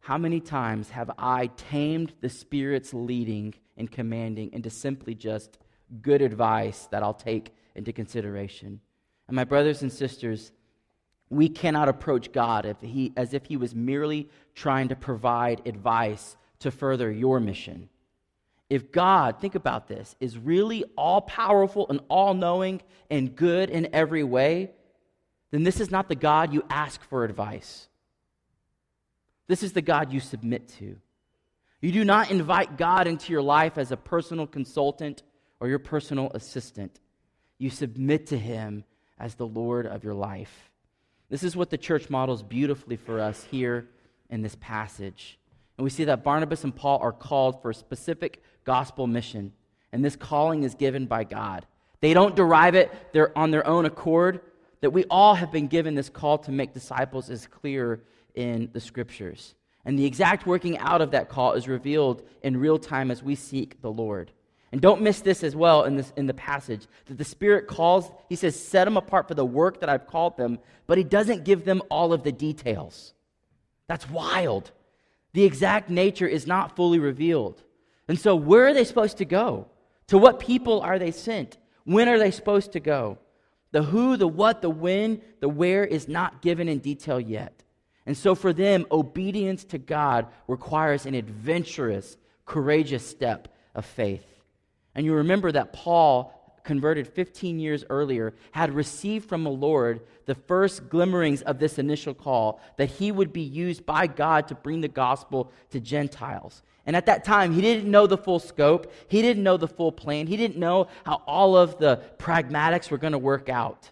how 0.00 0.16
many 0.16 0.40
times 0.40 0.88
have 0.88 1.10
I 1.18 1.48
tamed 1.48 2.14
the 2.22 2.30
Spirit's 2.30 2.94
leading 2.94 3.52
and 3.76 3.90
commanding 3.90 4.54
into 4.54 4.70
simply 4.70 5.14
just 5.14 5.58
good 6.00 6.22
advice 6.22 6.88
that 6.90 7.02
I'll 7.02 7.12
take 7.12 7.54
into 7.74 7.92
consideration? 7.92 8.80
And 9.28 9.36
my 9.36 9.44
brothers 9.44 9.82
and 9.82 9.92
sisters, 9.92 10.52
we 11.28 11.48
cannot 11.48 11.88
approach 11.88 12.32
God 12.32 12.66
if 12.66 12.80
he, 12.80 13.12
as 13.16 13.34
if 13.34 13.46
He 13.46 13.56
was 13.56 13.74
merely 13.74 14.28
trying 14.54 14.88
to 14.88 14.96
provide 14.96 15.66
advice 15.66 16.36
to 16.60 16.70
further 16.70 17.10
your 17.10 17.40
mission. 17.40 17.88
If 18.68 18.90
God, 18.90 19.40
think 19.40 19.54
about 19.54 19.86
this, 19.86 20.16
is 20.18 20.38
really 20.38 20.84
all 20.96 21.20
powerful 21.20 21.86
and 21.88 22.00
all 22.08 22.34
knowing 22.34 22.82
and 23.10 23.34
good 23.34 23.70
in 23.70 23.88
every 23.92 24.24
way, 24.24 24.70
then 25.50 25.62
this 25.62 25.80
is 25.80 25.90
not 25.90 26.08
the 26.08 26.16
God 26.16 26.52
you 26.52 26.64
ask 26.68 27.02
for 27.04 27.24
advice. 27.24 27.88
This 29.46 29.62
is 29.62 29.72
the 29.72 29.82
God 29.82 30.12
you 30.12 30.18
submit 30.18 30.68
to. 30.80 30.96
You 31.80 31.92
do 31.92 32.04
not 32.04 32.30
invite 32.30 32.76
God 32.76 33.06
into 33.06 33.32
your 33.32 33.42
life 33.42 33.78
as 33.78 33.92
a 33.92 33.96
personal 33.96 34.46
consultant 34.46 35.22
or 35.60 35.68
your 35.68 35.78
personal 35.78 36.30
assistant. 36.34 36.98
You 37.58 37.70
submit 37.70 38.26
to 38.28 38.38
Him 38.38 38.84
as 39.18 39.36
the 39.36 39.46
Lord 39.46 39.86
of 39.86 40.02
your 40.02 40.14
life. 40.14 40.70
This 41.28 41.42
is 41.42 41.56
what 41.56 41.70
the 41.70 41.78
church 41.78 42.08
models 42.08 42.42
beautifully 42.42 42.96
for 42.96 43.20
us 43.20 43.44
here 43.44 43.88
in 44.30 44.42
this 44.42 44.56
passage. 44.60 45.38
And 45.76 45.84
we 45.84 45.90
see 45.90 46.04
that 46.04 46.24
Barnabas 46.24 46.64
and 46.64 46.74
Paul 46.74 46.98
are 47.00 47.12
called 47.12 47.60
for 47.60 47.70
a 47.70 47.74
specific 47.74 48.42
gospel 48.64 49.06
mission. 49.06 49.52
And 49.92 50.04
this 50.04 50.16
calling 50.16 50.62
is 50.62 50.74
given 50.74 51.06
by 51.06 51.24
God. 51.24 51.66
They 52.00 52.14
don't 52.14 52.36
derive 52.36 52.74
it 52.74 52.92
they're 53.12 53.36
on 53.36 53.50
their 53.50 53.66
own 53.66 53.86
accord. 53.86 54.40
That 54.82 54.90
we 54.90 55.04
all 55.10 55.34
have 55.34 55.50
been 55.50 55.66
given 55.68 55.94
this 55.94 56.10
call 56.10 56.38
to 56.38 56.52
make 56.52 56.74
disciples 56.74 57.30
is 57.30 57.46
clear 57.46 58.02
in 58.34 58.68
the 58.72 58.80
scriptures. 58.80 59.54
And 59.84 59.98
the 59.98 60.04
exact 60.04 60.46
working 60.46 60.78
out 60.78 61.00
of 61.00 61.12
that 61.12 61.28
call 61.28 61.52
is 61.52 61.66
revealed 61.66 62.22
in 62.42 62.58
real 62.58 62.78
time 62.78 63.10
as 63.10 63.22
we 63.22 63.34
seek 63.34 63.80
the 63.80 63.90
Lord. 63.90 64.32
And 64.72 64.80
don't 64.80 65.02
miss 65.02 65.20
this 65.20 65.44
as 65.44 65.54
well 65.54 65.84
in, 65.84 65.96
this, 65.96 66.12
in 66.16 66.26
the 66.26 66.34
passage 66.34 66.86
that 67.06 67.18
the 67.18 67.24
Spirit 67.24 67.68
calls, 67.68 68.10
he 68.28 68.36
says, 68.36 68.58
set 68.58 68.84
them 68.84 68.96
apart 68.96 69.28
for 69.28 69.34
the 69.34 69.44
work 69.44 69.80
that 69.80 69.88
I've 69.88 70.06
called 70.06 70.36
them, 70.36 70.58
but 70.86 70.98
he 70.98 71.04
doesn't 71.04 71.44
give 71.44 71.64
them 71.64 71.82
all 71.88 72.12
of 72.12 72.24
the 72.24 72.32
details. 72.32 73.14
That's 73.86 74.10
wild. 74.10 74.72
The 75.32 75.44
exact 75.44 75.90
nature 75.90 76.26
is 76.26 76.46
not 76.46 76.76
fully 76.76 76.98
revealed. 76.98 77.62
And 78.08 78.18
so, 78.18 78.34
where 78.34 78.66
are 78.66 78.74
they 78.74 78.84
supposed 78.84 79.18
to 79.18 79.24
go? 79.24 79.66
To 80.08 80.18
what 80.18 80.40
people 80.40 80.80
are 80.80 80.98
they 80.98 81.10
sent? 81.10 81.58
When 81.84 82.08
are 82.08 82.18
they 82.18 82.30
supposed 82.30 82.72
to 82.72 82.80
go? 82.80 83.18
The 83.72 83.82
who, 83.82 84.16
the 84.16 84.28
what, 84.28 84.62
the 84.62 84.70
when, 84.70 85.20
the 85.40 85.48
where 85.48 85.84
is 85.84 86.08
not 86.08 86.42
given 86.42 86.68
in 86.68 86.78
detail 86.78 87.20
yet. 87.20 87.62
And 88.06 88.16
so, 88.16 88.34
for 88.34 88.52
them, 88.52 88.86
obedience 88.90 89.64
to 89.64 89.78
God 89.78 90.26
requires 90.48 91.06
an 91.06 91.14
adventurous, 91.14 92.16
courageous 92.44 93.06
step 93.06 93.48
of 93.74 93.84
faith. 93.84 94.24
And 94.96 95.04
you 95.04 95.12
remember 95.12 95.52
that 95.52 95.74
Paul, 95.74 96.32
converted 96.64 97.06
15 97.06 97.60
years 97.60 97.84
earlier, 97.90 98.34
had 98.50 98.72
received 98.72 99.28
from 99.28 99.44
the 99.44 99.50
Lord 99.50 100.00
the 100.24 100.34
first 100.34 100.88
glimmerings 100.88 101.42
of 101.42 101.58
this 101.58 101.78
initial 101.78 102.14
call 102.14 102.60
that 102.78 102.90
he 102.90 103.12
would 103.12 103.30
be 103.30 103.42
used 103.42 103.84
by 103.84 104.06
God 104.06 104.48
to 104.48 104.54
bring 104.54 104.80
the 104.80 104.88
gospel 104.88 105.52
to 105.70 105.80
Gentiles. 105.80 106.62
And 106.86 106.96
at 106.96 107.06
that 107.06 107.24
time, 107.24 107.52
he 107.52 107.60
didn't 107.60 107.90
know 107.90 108.06
the 108.06 108.16
full 108.16 108.38
scope, 108.38 108.90
he 109.08 109.20
didn't 109.20 109.42
know 109.42 109.58
the 109.58 109.68
full 109.68 109.92
plan, 109.92 110.28
he 110.28 110.36
didn't 110.38 110.56
know 110.56 110.88
how 111.04 111.22
all 111.26 111.56
of 111.56 111.78
the 111.78 112.00
pragmatics 112.16 112.90
were 112.90 112.98
going 112.98 113.12
to 113.12 113.18
work 113.18 113.50
out. 113.50 113.90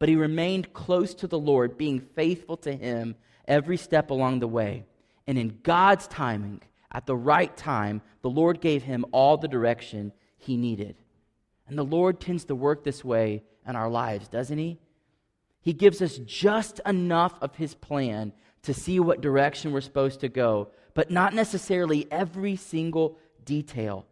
But 0.00 0.08
he 0.08 0.16
remained 0.16 0.72
close 0.72 1.14
to 1.14 1.28
the 1.28 1.38
Lord, 1.38 1.78
being 1.78 2.00
faithful 2.00 2.56
to 2.58 2.72
him 2.72 3.14
every 3.46 3.76
step 3.76 4.10
along 4.10 4.40
the 4.40 4.48
way. 4.48 4.84
And 5.28 5.38
in 5.38 5.60
God's 5.62 6.08
timing, 6.08 6.62
at 6.90 7.06
the 7.06 7.14
right 7.14 7.56
time, 7.56 8.02
the 8.22 8.30
Lord 8.30 8.60
gave 8.60 8.82
him 8.82 9.04
all 9.12 9.36
the 9.36 9.46
direction 9.46 10.12
he 10.40 10.56
needed. 10.56 10.96
And 11.68 11.78
the 11.78 11.84
Lord 11.84 12.20
tends 12.20 12.44
to 12.46 12.54
work 12.54 12.84
this 12.84 13.04
way 13.04 13.42
in 13.66 13.76
our 13.76 13.88
lives, 13.88 14.28
doesn't 14.28 14.58
he? 14.58 14.78
He 15.60 15.72
gives 15.72 16.02
us 16.02 16.18
just 16.18 16.80
enough 16.86 17.34
of 17.40 17.54
his 17.56 17.74
plan 17.74 18.32
to 18.62 18.74
see 18.74 18.98
what 18.98 19.20
direction 19.20 19.72
we're 19.72 19.80
supposed 19.80 20.20
to 20.20 20.28
go, 20.28 20.68
but 20.94 21.10
not 21.10 21.34
necessarily 21.34 22.06
every 22.10 22.56
single 22.56 23.18
detail. 23.44 24.06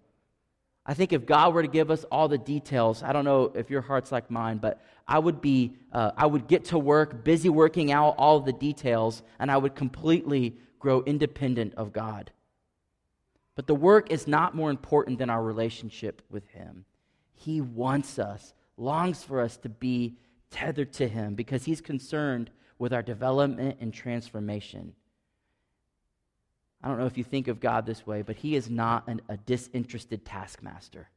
I 0.87 0.95
think 0.95 1.13
if 1.13 1.27
God 1.27 1.53
were 1.53 1.63
to 1.63 1.69
give 1.69 1.91
us 1.91 2.05
all 2.05 2.29
the 2.29 2.39
details, 2.39 3.03
I 3.03 3.13
don't 3.13 3.25
know 3.25 3.53
if 3.55 3.69
your 3.69 3.83
heart's 3.83 4.11
like 4.11 4.31
mine, 4.31 4.57
but 4.57 4.81
I 5.07 5.19
would 5.19 5.41
be, 5.41 5.75
uh, 5.93 6.13
I 6.17 6.27
would 6.27 6.49
get 6.49 6.67
to 6.67 6.79
work, 6.79 7.25
busy 7.25 7.51
working 7.51 7.93
out 7.93 8.15
all 8.17 8.41
the 8.41 8.55
details, 8.55 9.23
and 9.39 9.51
I 9.51 9.59
would 9.59 9.75
completely 9.75 10.57
grow 10.79 11.03
independent 11.03 11.75
of 11.75 11.93
God. 11.93 12.31
But 13.59 13.67
the 13.67 13.75
work 13.75 14.13
is 14.13 14.29
not 14.29 14.55
more 14.55 14.71
important 14.71 15.19
than 15.19 15.31
our 15.31 15.43
relationship 15.43 16.23
with 16.31 16.47
Him. 16.51 16.85
He 17.35 17.61
wants 17.61 18.21
us, 18.21 18.55
longs 18.77 19.25
for 19.25 19.41
us 19.41 19.57
to 19.57 19.69
be 19.69 20.17
tethered 20.49 20.93
to 20.93 21.09
Him 21.09 21.35
because 21.35 21.65
He's 21.65 21.81
concerned 21.81 22.51
with 22.79 22.93
our 22.93 23.03
development 23.03 23.79
and 23.81 23.93
transformation. 23.93 24.93
I 26.85 26.87
don't 26.87 27.01
know 27.01 27.07
if 27.07 27.19
you 27.19 27.25
think 27.25 27.49
of 27.49 27.59
God 27.59 27.85
this 27.85 28.07
way, 28.07 28.23
but 28.23 28.37
He 28.37 28.55
is 28.55 28.71
not 28.71 29.09
an, 29.09 29.23
a 29.29 29.37
disinterested 29.37 30.25
taskmaster. 30.25 31.09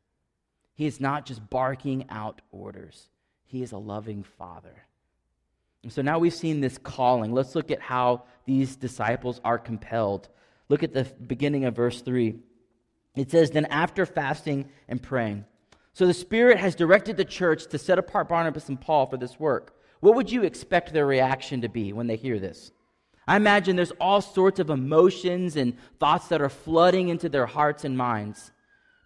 He 0.73 0.88
is 0.88 0.99
not 0.99 1.27
just 1.27 1.47
barking 1.47 2.10
out 2.10 2.41
orders, 2.51 3.10
He 3.45 3.62
is 3.62 3.71
a 3.71 3.77
loving 3.77 4.23
Father. 4.23 4.88
And 5.84 5.93
so 5.93 6.01
now 6.01 6.17
we've 6.17 6.34
seen 6.34 6.60
this 6.60 6.80
calling. 6.80 7.34
Let's 7.34 7.54
look 7.54 7.69
at 7.69 7.82
how 7.82 8.23
these 8.45 8.75
disciples 8.75 9.39
are 9.43 9.60
compelled 9.60 10.27
Look 10.71 10.84
at 10.84 10.93
the 10.93 11.03
beginning 11.03 11.65
of 11.65 11.75
verse 11.75 11.99
3. 11.99 12.34
It 13.17 13.29
says, 13.29 13.51
Then 13.51 13.65
after 13.65 14.05
fasting 14.05 14.69
and 14.88 15.03
praying. 15.03 15.43
So 15.91 16.07
the 16.07 16.13
Spirit 16.13 16.60
has 16.60 16.75
directed 16.75 17.17
the 17.17 17.25
church 17.25 17.67
to 17.67 17.77
set 17.77 17.99
apart 17.99 18.29
Barnabas 18.29 18.69
and 18.69 18.79
Paul 18.79 19.05
for 19.07 19.17
this 19.17 19.38
work. 19.38 19.75
What 19.99 20.15
would 20.15 20.31
you 20.31 20.43
expect 20.43 20.93
their 20.93 21.05
reaction 21.05 21.60
to 21.60 21.67
be 21.67 21.91
when 21.91 22.07
they 22.07 22.15
hear 22.15 22.39
this? 22.39 22.71
I 23.27 23.36
imagine 23.36 23.75
there's 23.75 23.91
all 23.99 24.21
sorts 24.21 24.62
of 24.62 24.69
emotions 24.69 25.57
and 25.57 25.75
thoughts 25.99 26.29
that 26.29 26.41
are 26.41 26.47
flooding 26.47 27.10
into 27.10 27.27
their 27.27 27.47
hearts 27.47 27.84
and 27.84 27.97
minds. 27.97 28.53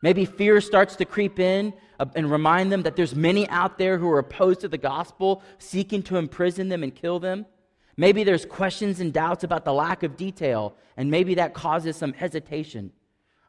Maybe 0.03 0.25
fear 0.25 0.61
starts 0.61 0.95
to 0.97 1.05
creep 1.05 1.39
in 1.39 1.73
uh, 1.99 2.05
and 2.15 2.29
remind 2.29 2.71
them 2.71 2.83
that 2.83 2.95
there's 2.95 3.15
many 3.15 3.49
out 3.49 3.79
there 3.79 3.97
who 3.97 4.11
are 4.11 4.19
opposed 4.19 4.59
to 4.59 4.67
the 4.67 4.77
gospel, 4.77 5.41
seeking 5.57 6.03
to 6.03 6.17
imprison 6.17 6.69
them 6.69 6.83
and 6.83 6.93
kill 6.93 7.17
them. 7.17 7.47
Maybe 7.97 8.23
there's 8.23 8.45
questions 8.45 8.99
and 8.99 9.13
doubts 9.13 9.43
about 9.43 9.65
the 9.65 9.73
lack 9.73 10.03
of 10.03 10.17
detail, 10.17 10.75
and 10.97 11.09
maybe 11.09 11.35
that 11.35 11.53
causes 11.53 11.95
some 11.95 12.13
hesitation. 12.13 12.91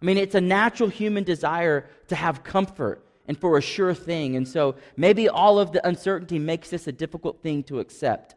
I 0.00 0.04
mean, 0.04 0.18
it's 0.18 0.34
a 0.34 0.40
natural 0.40 0.88
human 0.88 1.24
desire 1.24 1.88
to 2.08 2.14
have 2.14 2.44
comfort 2.44 3.04
and 3.26 3.38
for 3.38 3.58
a 3.58 3.62
sure 3.62 3.94
thing. 3.94 4.36
And 4.36 4.46
so 4.46 4.76
maybe 4.96 5.28
all 5.28 5.58
of 5.58 5.72
the 5.72 5.86
uncertainty 5.86 6.38
makes 6.38 6.70
this 6.70 6.86
a 6.86 6.92
difficult 6.92 7.42
thing 7.42 7.62
to 7.64 7.80
accept. 7.80 8.36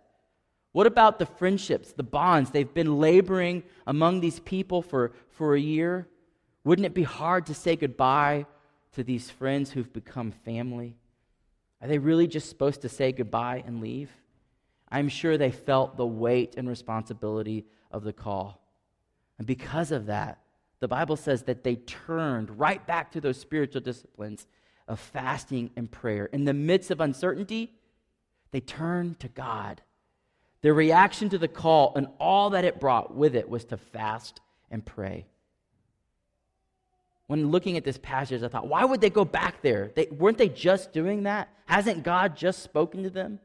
What 0.72 0.88
about 0.88 1.20
the 1.20 1.26
friendships, 1.26 1.94
the 1.94 2.04
bonds? 2.04 2.52
They've 2.52 2.74
been 2.74 3.00
laboring 3.00 3.64
among 3.88 4.22
these 4.22 4.40
people 4.40 4.82
for, 4.82 5.12
for 5.30 5.56
a 5.56 5.60
year. 5.60 6.08
Wouldn't 6.64 6.86
it 6.86 6.94
be 6.94 7.04
hard 7.04 7.48
to 7.48 7.54
say 7.54 7.76
goodbye 7.76 8.46
to 8.94 9.04
these 9.04 9.30
friends 9.30 9.72
who've 9.72 9.92
become 9.92 10.32
family? 10.32 10.96
Are 11.82 11.88
they 11.88 11.98
really 11.98 12.28
just 12.28 12.50
supposed 12.50 12.82
to 12.82 12.90
say 12.90 13.12
goodbye 13.12 13.64
and 13.66 13.82
leave? 13.82 14.12
I'm 14.92 15.10
sure 15.10 15.38
they 15.38 15.52
felt 15.52 15.98
the 15.98 16.06
weight 16.06 16.56
and 16.58 16.68
responsibility 16.68 17.66
of 17.92 18.04
the 18.04 18.14
call. 18.14 18.62
And 19.38 19.46
because 19.48 19.92
of 19.92 20.08
that, 20.08 20.40
the 20.80 20.88
Bible 20.88 21.16
says 21.16 21.44
that 21.44 21.64
they 21.64 21.76
turned 21.76 22.60
right 22.60 22.86
back 22.86 23.12
to 23.12 23.22
those 23.22 23.40
spiritual 23.40 23.82
disciplines 23.82 24.48
of 24.88 25.00
fasting 25.00 25.72
and 25.76 25.92
prayer. 25.92 26.26
In 26.26 26.46
the 26.46 26.54
midst 26.54 26.90
of 26.90 27.02
uncertainty, 27.02 27.74
they 28.52 28.60
turned 28.60 29.20
to 29.20 29.28
God. 29.28 29.82
Their 30.62 30.74
reaction 30.74 31.30
to 31.30 31.38
the 31.38 31.48
call 31.48 31.94
and 31.96 32.08
all 32.20 32.50
that 32.52 32.66
it 32.66 32.80
brought 32.80 33.14
with 33.14 33.36
it 33.36 33.50
was 33.50 33.66
to 33.66 33.78
fast 33.78 34.42
and 34.72 34.86
pray. 34.86 35.26
When 37.28 37.52
looking 37.52 37.78
at 37.78 37.84
this 37.84 38.00
passage, 38.00 38.42
I 38.42 38.48
thought, 38.48 38.68
why 38.68 38.84
would 38.84 39.02
they 39.02 39.12
go 39.12 39.24
back 39.24 39.62
there? 39.62 39.92
They, 39.96 40.08
weren't 40.08 40.40
they 40.40 40.50
just 40.50 40.92
doing 40.92 41.24
that? 41.24 41.50
Hasn't 41.66 42.04
God 42.04 42.36
just 42.36 42.64
spoken 42.64 43.04
to 43.04 43.10
them? 43.10 43.40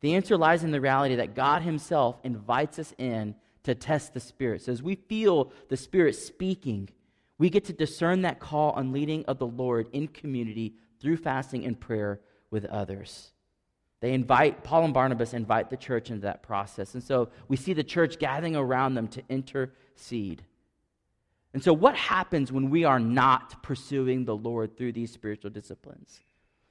The 0.00 0.14
answer 0.14 0.36
lies 0.36 0.64
in 0.64 0.70
the 0.70 0.80
reality 0.80 1.16
that 1.16 1.34
God 1.34 1.62
Himself 1.62 2.18
invites 2.22 2.78
us 2.78 2.94
in 2.98 3.34
to 3.64 3.74
test 3.74 4.14
the 4.14 4.20
Spirit. 4.20 4.62
So 4.62 4.72
as 4.72 4.82
we 4.82 4.94
feel 4.94 5.52
the 5.68 5.76
Spirit 5.76 6.14
speaking, 6.14 6.88
we 7.38 7.50
get 7.50 7.64
to 7.66 7.72
discern 7.72 8.22
that 8.22 8.40
call 8.40 8.70
on 8.72 8.92
leading 8.92 9.24
of 9.26 9.38
the 9.38 9.46
Lord 9.46 9.88
in 9.92 10.08
community 10.08 10.74
through 11.00 11.16
fasting 11.16 11.64
and 11.64 11.78
prayer 11.78 12.20
with 12.50 12.64
others. 12.66 13.32
They 14.00 14.12
invite, 14.12 14.62
Paul 14.62 14.84
and 14.84 14.94
Barnabas 14.94 15.34
invite 15.34 15.70
the 15.70 15.76
church 15.76 16.10
into 16.10 16.22
that 16.22 16.42
process. 16.42 16.94
And 16.94 17.02
so 17.02 17.30
we 17.48 17.56
see 17.56 17.72
the 17.72 17.82
church 17.82 18.18
gathering 18.18 18.54
around 18.54 18.94
them 18.94 19.08
to 19.08 19.22
intercede. 19.28 20.44
And 21.52 21.62
so, 21.62 21.72
what 21.72 21.96
happens 21.96 22.52
when 22.52 22.70
we 22.70 22.84
are 22.84 23.00
not 23.00 23.62
pursuing 23.62 24.24
the 24.24 24.36
Lord 24.36 24.76
through 24.76 24.92
these 24.92 25.10
spiritual 25.10 25.50
disciplines? 25.50 26.20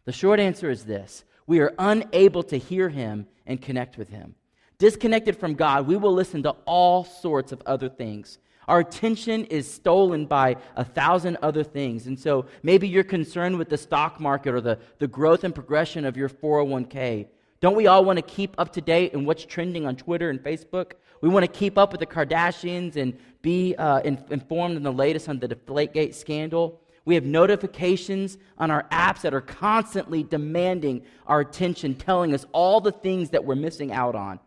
The 0.06 0.14
short 0.14 0.40
answer 0.40 0.70
is 0.70 0.86
this 0.86 1.26
we 1.48 1.60
are 1.60 1.74
unable 1.80 2.44
to 2.44 2.58
hear 2.58 2.90
him 2.90 3.26
and 3.46 3.62
connect 3.62 3.98
with 3.98 4.10
him. 4.10 4.36
Disconnected 4.78 5.38
from 5.38 5.56
God, 5.56 5.88
we 5.88 5.96
will 5.96 6.14
listen 6.14 6.44
to 6.44 6.52
all 6.66 7.04
sorts 7.04 7.52
of 7.52 7.64
other 7.66 7.90
things. 7.90 8.38
Our 8.68 8.82
attention 8.82 9.46
is 9.46 9.72
stolen 9.72 10.26
by 10.26 10.58
a 10.76 10.84
thousand 10.84 11.38
other 11.42 11.64
things. 11.64 12.06
And 12.06 12.20
so 12.20 12.46
maybe 12.64 12.88
you're 12.88 13.04
concerned 13.04 13.58
with 13.58 13.70
the 13.70 13.78
stock 13.78 14.20
market 14.20 14.54
or 14.54 14.62
the, 14.62 14.78
the 15.00 15.08
growth 15.08 15.46
and 15.46 15.56
progression 15.56 16.06
of 16.06 16.18
your 16.18 16.28
401k. 16.28 17.28
Don't 17.62 17.76
we 17.76 17.88
all 17.88 18.04
want 18.04 18.18
to 18.18 18.22
keep 18.24 18.54
up 18.58 18.74
to 18.74 18.82
date 18.82 19.14
in 19.14 19.26
what's 19.26 19.46
trending 19.46 19.88
on 19.88 19.96
Twitter 19.96 20.30
and 20.30 20.40
Facebook? 20.44 20.92
We 21.22 21.30
want 21.30 21.44
to 21.44 21.52
keep 21.52 21.78
up 21.78 21.92
with 21.92 22.02
the 22.02 22.06
Kardashians 22.06 22.98
and 22.98 23.18
be 23.42 23.74
uh, 23.76 24.00
in, 24.02 24.24
informed 24.30 24.76
in 24.78 24.84
the 24.84 24.92
latest 24.92 25.30
on 25.30 25.40
the 25.40 25.48
Deflategate 25.48 26.14
scandal. 26.14 26.82
We 27.08 27.16
have 27.16 27.24
notifications 27.24 28.38
on 28.58 28.70
our 28.70 28.84
apps 28.92 29.22
that 29.22 29.34
are 29.34 29.40
constantly 29.40 30.24
demanding 30.24 31.04
our 31.26 31.40
attention, 31.40 31.96
telling 31.96 32.34
us 32.34 32.46
all 32.52 32.82
the 32.82 32.92
things 32.92 33.30
that 33.30 33.46
we're 33.46 33.56
missing 33.56 33.94
out 33.94 34.14
on. 34.14 34.42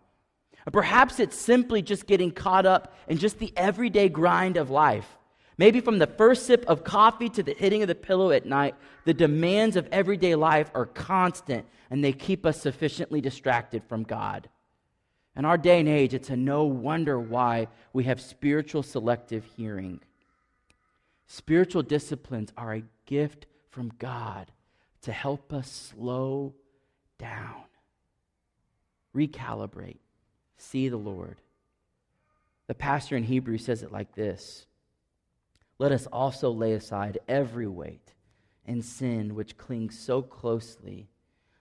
Or 0.66 0.70
perhaps 0.70 1.20
it's 1.20 1.36
simply 1.36 1.80
just 1.80 2.06
getting 2.06 2.30
caught 2.30 2.66
up 2.66 2.94
in 3.08 3.16
just 3.16 3.38
the 3.38 3.50
everyday 3.56 4.10
grind 4.10 4.58
of 4.58 4.68
life. 4.68 5.08
Maybe 5.56 5.80
from 5.80 5.98
the 5.98 6.06
first 6.06 6.44
sip 6.44 6.66
of 6.68 6.84
coffee 6.84 7.30
to 7.30 7.42
the 7.42 7.54
hitting 7.54 7.80
of 7.80 7.88
the 7.88 7.94
pillow 7.94 8.30
at 8.30 8.44
night, 8.44 8.74
the 9.06 9.14
demands 9.14 9.74
of 9.74 9.88
everyday 9.90 10.34
life 10.34 10.70
are 10.74 10.84
constant 10.84 11.64
and 11.88 12.04
they 12.04 12.12
keep 12.12 12.44
us 12.44 12.60
sufficiently 12.60 13.22
distracted 13.22 13.82
from 13.88 14.02
God. 14.02 14.50
In 15.34 15.46
our 15.46 15.56
day 15.56 15.80
and 15.80 15.88
age, 15.88 16.12
it's 16.12 16.28
a 16.28 16.36
no 16.36 16.64
wonder 16.64 17.18
why 17.18 17.68
we 17.94 18.04
have 18.04 18.20
spiritual 18.20 18.82
selective 18.82 19.46
hearing. 19.56 20.00
Spiritual 21.32 21.82
disciplines 21.82 22.52
are 22.56 22.74
a 22.74 22.82
gift 23.06 23.46
from 23.68 23.92
God 24.00 24.50
to 25.02 25.12
help 25.12 25.52
us 25.52 25.70
slow 25.70 26.54
down, 27.20 27.62
recalibrate, 29.14 30.00
see 30.56 30.88
the 30.88 30.96
Lord. 30.96 31.36
The 32.66 32.74
pastor 32.74 33.16
in 33.16 33.22
Hebrew 33.22 33.58
says 33.58 33.84
it 33.84 33.92
like 33.92 34.16
this 34.16 34.66
Let 35.78 35.92
us 35.92 36.06
also 36.06 36.50
lay 36.50 36.72
aside 36.72 37.20
every 37.28 37.68
weight 37.68 38.12
and 38.66 38.84
sin 38.84 39.36
which 39.36 39.56
clings 39.56 39.96
so 39.96 40.22
closely. 40.22 41.10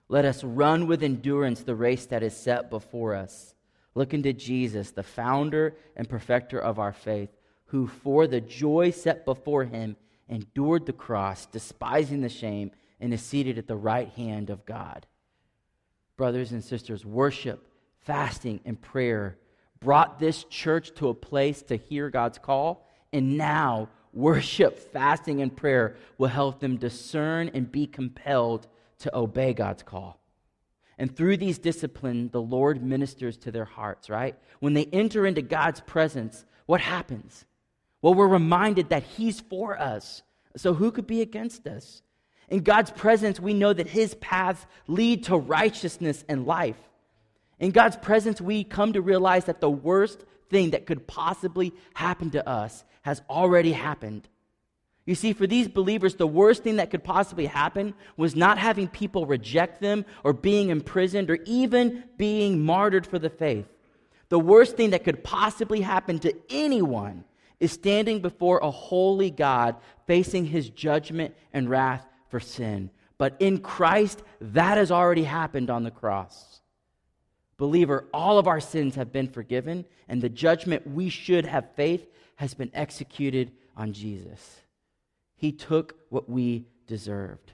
Let 0.08 0.24
us 0.24 0.42
run 0.42 0.88
with 0.88 1.04
endurance 1.04 1.62
the 1.62 1.76
race 1.76 2.06
that 2.06 2.24
is 2.24 2.36
set 2.36 2.70
before 2.70 3.14
us, 3.14 3.54
Look 3.94 4.10
to 4.10 4.32
Jesus, 4.32 4.90
the 4.90 5.04
founder 5.04 5.76
and 5.94 6.08
perfecter 6.08 6.58
of 6.58 6.80
our 6.80 6.92
faith, 6.92 7.30
who 7.70 7.86
for 7.86 8.26
the 8.26 8.40
joy 8.40 8.90
set 8.90 9.24
before 9.24 9.64
him 9.64 9.96
endured 10.28 10.86
the 10.86 10.92
cross, 10.92 11.46
despising 11.46 12.20
the 12.20 12.28
shame, 12.28 12.70
and 13.00 13.12
is 13.12 13.22
seated 13.22 13.58
at 13.58 13.66
the 13.66 13.76
right 13.76 14.08
hand 14.10 14.50
of 14.50 14.64
God. 14.66 15.06
Brothers 16.16 16.52
and 16.52 16.62
sisters, 16.62 17.04
worship 17.04 17.66
fasting, 18.00 18.60
and 18.64 18.80
prayer 18.80 19.36
brought 19.80 20.18
this 20.18 20.44
church 20.44 20.92
to 20.94 21.08
a 21.08 21.14
place 21.14 21.62
to 21.62 21.76
hear 21.76 22.10
God's 22.10 22.38
call. 22.38 22.86
And 23.12 23.36
now, 23.36 23.88
worship, 24.12 24.92
fasting, 24.92 25.40
and 25.40 25.54
prayer 25.54 25.96
will 26.18 26.28
help 26.28 26.60
them 26.60 26.76
discern 26.76 27.50
and 27.54 27.70
be 27.70 27.86
compelled 27.86 28.66
to 28.98 29.16
obey 29.16 29.54
God's 29.54 29.82
call. 29.82 30.20
And 30.98 31.14
through 31.14 31.38
these 31.38 31.58
disciplines, 31.58 32.30
the 32.32 32.42
Lord 32.42 32.82
ministers 32.82 33.38
to 33.38 33.50
their 33.50 33.64
hearts, 33.64 34.10
right? 34.10 34.36
When 34.58 34.74
they 34.74 34.84
enter 34.86 35.24
into 35.24 35.40
God's 35.40 35.80
presence, 35.80 36.44
what 36.66 36.82
happens? 36.82 37.46
Well, 38.02 38.14
we're 38.14 38.28
reminded 38.28 38.90
that 38.90 39.02
He's 39.02 39.40
for 39.40 39.78
us. 39.78 40.22
So 40.56 40.74
who 40.74 40.90
could 40.90 41.06
be 41.06 41.20
against 41.20 41.66
us? 41.66 42.02
In 42.48 42.62
God's 42.62 42.90
presence, 42.90 43.38
we 43.38 43.54
know 43.54 43.72
that 43.72 43.88
His 43.88 44.14
paths 44.14 44.66
lead 44.86 45.24
to 45.24 45.36
righteousness 45.36 46.24
and 46.28 46.46
life. 46.46 46.78
In 47.58 47.70
God's 47.70 47.96
presence, 47.96 48.40
we 48.40 48.64
come 48.64 48.94
to 48.94 49.02
realize 49.02 49.44
that 49.44 49.60
the 49.60 49.70
worst 49.70 50.24
thing 50.48 50.70
that 50.70 50.86
could 50.86 51.06
possibly 51.06 51.72
happen 51.94 52.30
to 52.30 52.48
us 52.48 52.84
has 53.02 53.22
already 53.30 53.72
happened. 53.72 54.28
You 55.06 55.14
see, 55.14 55.32
for 55.32 55.46
these 55.46 55.68
believers, 55.68 56.14
the 56.14 56.26
worst 56.26 56.62
thing 56.62 56.76
that 56.76 56.90
could 56.90 57.04
possibly 57.04 57.46
happen 57.46 57.94
was 58.16 58.36
not 58.36 58.58
having 58.58 58.88
people 58.88 59.26
reject 59.26 59.80
them 59.80 60.04
or 60.24 60.32
being 60.32 60.70
imprisoned 60.70 61.30
or 61.30 61.38
even 61.46 62.04
being 62.16 62.64
martyred 62.64 63.06
for 63.06 63.18
the 63.18 63.30
faith. 63.30 63.66
The 64.28 64.38
worst 64.38 64.76
thing 64.76 64.90
that 64.90 65.04
could 65.04 65.24
possibly 65.24 65.80
happen 65.80 66.18
to 66.20 66.34
anyone 66.48 67.24
is 67.60 67.72
standing 67.72 68.20
before 68.20 68.58
a 68.58 68.70
holy 68.70 69.30
God 69.30 69.76
facing 70.06 70.46
his 70.46 70.70
judgment 70.70 71.34
and 71.52 71.68
wrath 71.68 72.04
for 72.28 72.40
sin. 72.40 72.90
But 73.18 73.36
in 73.38 73.58
Christ, 73.58 74.22
that 74.40 74.78
has 74.78 74.90
already 74.90 75.24
happened 75.24 75.68
on 75.68 75.84
the 75.84 75.90
cross. 75.90 76.62
Believer, 77.58 78.06
all 78.14 78.38
of 78.38 78.48
our 78.48 78.60
sins 78.60 78.94
have 78.94 79.12
been 79.12 79.28
forgiven, 79.28 79.84
and 80.08 80.22
the 80.22 80.30
judgment 80.30 80.86
we 80.86 81.10
should 81.10 81.44
have 81.44 81.74
faith 81.76 82.06
has 82.36 82.54
been 82.54 82.70
executed 82.72 83.52
on 83.76 83.92
Jesus. 83.92 84.60
He 85.36 85.52
took 85.52 85.94
what 86.08 86.28
we 86.28 86.64
deserved. 86.86 87.52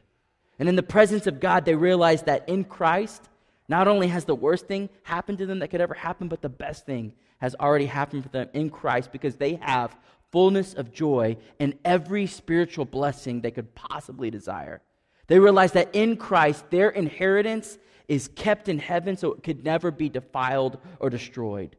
And 0.60 0.68
in 0.68 0.76
the 0.76 0.82
presence 0.82 1.26
of 1.26 1.40
God, 1.40 1.64
they 1.64 1.74
realized 1.74 2.26
that 2.26 2.48
in 2.48 2.62
Christ, 2.62 3.28
not 3.68 3.88
only 3.88 4.06
has 4.06 4.24
the 4.24 4.34
worst 4.34 4.66
thing 4.68 4.88
happened 5.02 5.38
to 5.38 5.46
them 5.46 5.58
that 5.58 5.68
could 5.68 5.80
ever 5.80 5.94
happen, 5.94 6.28
but 6.28 6.40
the 6.40 6.48
best 6.48 6.86
thing 6.86 7.12
has 7.38 7.54
already 7.56 7.86
happened 7.86 8.22
for 8.22 8.28
them 8.30 8.48
in 8.54 8.70
Christ 8.70 9.12
because 9.12 9.36
they 9.36 9.54
have 9.56 9.96
fullness 10.32 10.74
of 10.74 10.92
joy 10.92 11.36
and 11.60 11.78
every 11.84 12.26
spiritual 12.26 12.84
blessing 12.84 13.40
they 13.40 13.50
could 13.50 13.74
possibly 13.74 14.30
desire. 14.30 14.80
They 15.26 15.38
realize 15.38 15.72
that 15.72 15.94
in 15.94 16.16
Christ, 16.16 16.70
their 16.70 16.90
inheritance 16.90 17.78
is 18.08 18.28
kept 18.28 18.68
in 18.68 18.78
heaven 18.78 19.16
so 19.16 19.32
it 19.32 19.42
could 19.42 19.64
never 19.64 19.90
be 19.90 20.08
defiled 20.08 20.78
or 21.00 21.10
destroyed. 21.10 21.76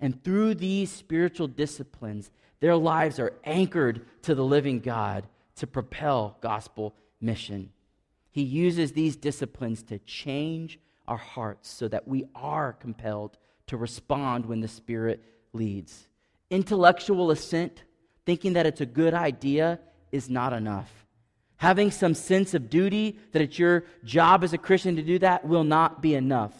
And 0.00 0.22
through 0.24 0.54
these 0.54 0.90
spiritual 0.90 1.46
disciplines, 1.46 2.30
their 2.60 2.76
lives 2.76 3.18
are 3.18 3.34
anchored 3.44 4.06
to 4.22 4.34
the 4.34 4.44
living 4.44 4.80
God 4.80 5.26
to 5.56 5.66
propel 5.66 6.36
gospel 6.40 6.94
mission. 7.20 7.70
He 8.30 8.42
uses 8.42 8.92
these 8.92 9.16
disciplines 9.16 9.82
to 9.84 9.98
change 10.00 10.78
our 11.06 11.16
hearts 11.16 11.68
so 11.68 11.88
that 11.88 12.06
we 12.06 12.24
are 12.34 12.72
compelled 12.72 13.36
to 13.70 13.76
respond 13.76 14.46
when 14.46 14.58
the 14.58 14.66
Spirit 14.66 15.22
leads. 15.52 16.08
Intellectual 16.50 17.30
assent, 17.30 17.84
thinking 18.26 18.54
that 18.54 18.66
it's 18.66 18.80
a 18.80 18.86
good 18.86 19.14
idea, 19.14 19.78
is 20.10 20.28
not 20.28 20.52
enough. 20.52 20.90
Having 21.56 21.92
some 21.92 22.14
sense 22.14 22.52
of 22.52 22.68
duty 22.68 23.16
that 23.30 23.40
it's 23.40 23.60
your 23.60 23.84
job 24.02 24.42
as 24.42 24.52
a 24.52 24.58
Christian 24.58 24.96
to 24.96 25.02
do 25.02 25.20
that 25.20 25.46
will 25.46 25.62
not 25.62 26.02
be 26.02 26.16
enough. 26.16 26.52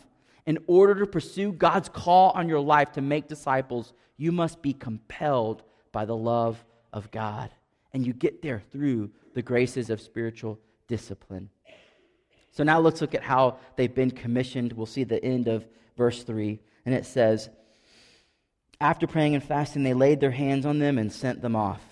In 0.46 0.58
order 0.68 0.94
to 1.00 1.06
pursue 1.06 1.50
God's 1.50 1.88
call 1.88 2.30
on 2.30 2.48
your 2.48 2.60
life 2.60 2.92
to 2.92 3.00
make 3.00 3.26
disciples, 3.26 3.92
you 4.16 4.30
must 4.30 4.62
be 4.62 4.72
compelled 4.72 5.64
by 5.90 6.04
the 6.04 6.16
love 6.16 6.64
of 6.92 7.10
God. 7.10 7.50
And 7.92 8.06
you 8.06 8.12
get 8.12 8.40
there 8.40 8.62
through 8.70 9.10
the 9.34 9.42
graces 9.42 9.90
of 9.90 10.00
spiritual 10.00 10.60
discipline. 10.86 11.50
So 12.52 12.62
now 12.62 12.78
let's 12.78 13.00
look 13.00 13.16
at 13.16 13.24
how 13.24 13.58
they've 13.74 13.92
been 13.92 14.12
commissioned. 14.12 14.74
We'll 14.74 14.86
see 14.86 15.02
the 15.02 15.24
end 15.24 15.48
of 15.48 15.66
verse 15.96 16.22
3. 16.22 16.60
And 16.84 16.94
it 16.94 17.06
says, 17.06 17.48
After 18.80 19.06
praying 19.06 19.34
and 19.34 19.44
fasting, 19.44 19.82
they 19.82 19.94
laid 19.94 20.20
their 20.20 20.30
hands 20.30 20.66
on 20.66 20.78
them 20.78 20.98
and 20.98 21.12
sent 21.12 21.42
them 21.42 21.56
off. 21.56 21.82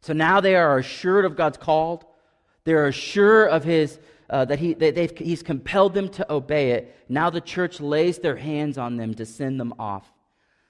So 0.00 0.12
now 0.12 0.40
they 0.40 0.54
are 0.56 0.78
assured 0.78 1.24
of 1.24 1.36
God's 1.36 1.56
called. 1.56 2.04
They're 2.64 2.86
assured 2.86 3.50
of 3.50 3.64
his, 3.64 3.98
uh, 4.28 4.44
that, 4.46 4.58
he, 4.58 4.74
that 4.74 5.18
he's 5.18 5.42
compelled 5.42 5.94
them 5.94 6.08
to 6.10 6.32
obey 6.32 6.72
it. 6.72 6.94
Now 7.08 7.30
the 7.30 7.40
church 7.40 7.80
lays 7.80 8.18
their 8.18 8.36
hands 8.36 8.78
on 8.78 8.96
them 8.96 9.14
to 9.14 9.24
send 9.24 9.60
them 9.60 9.74
off. 9.78 10.10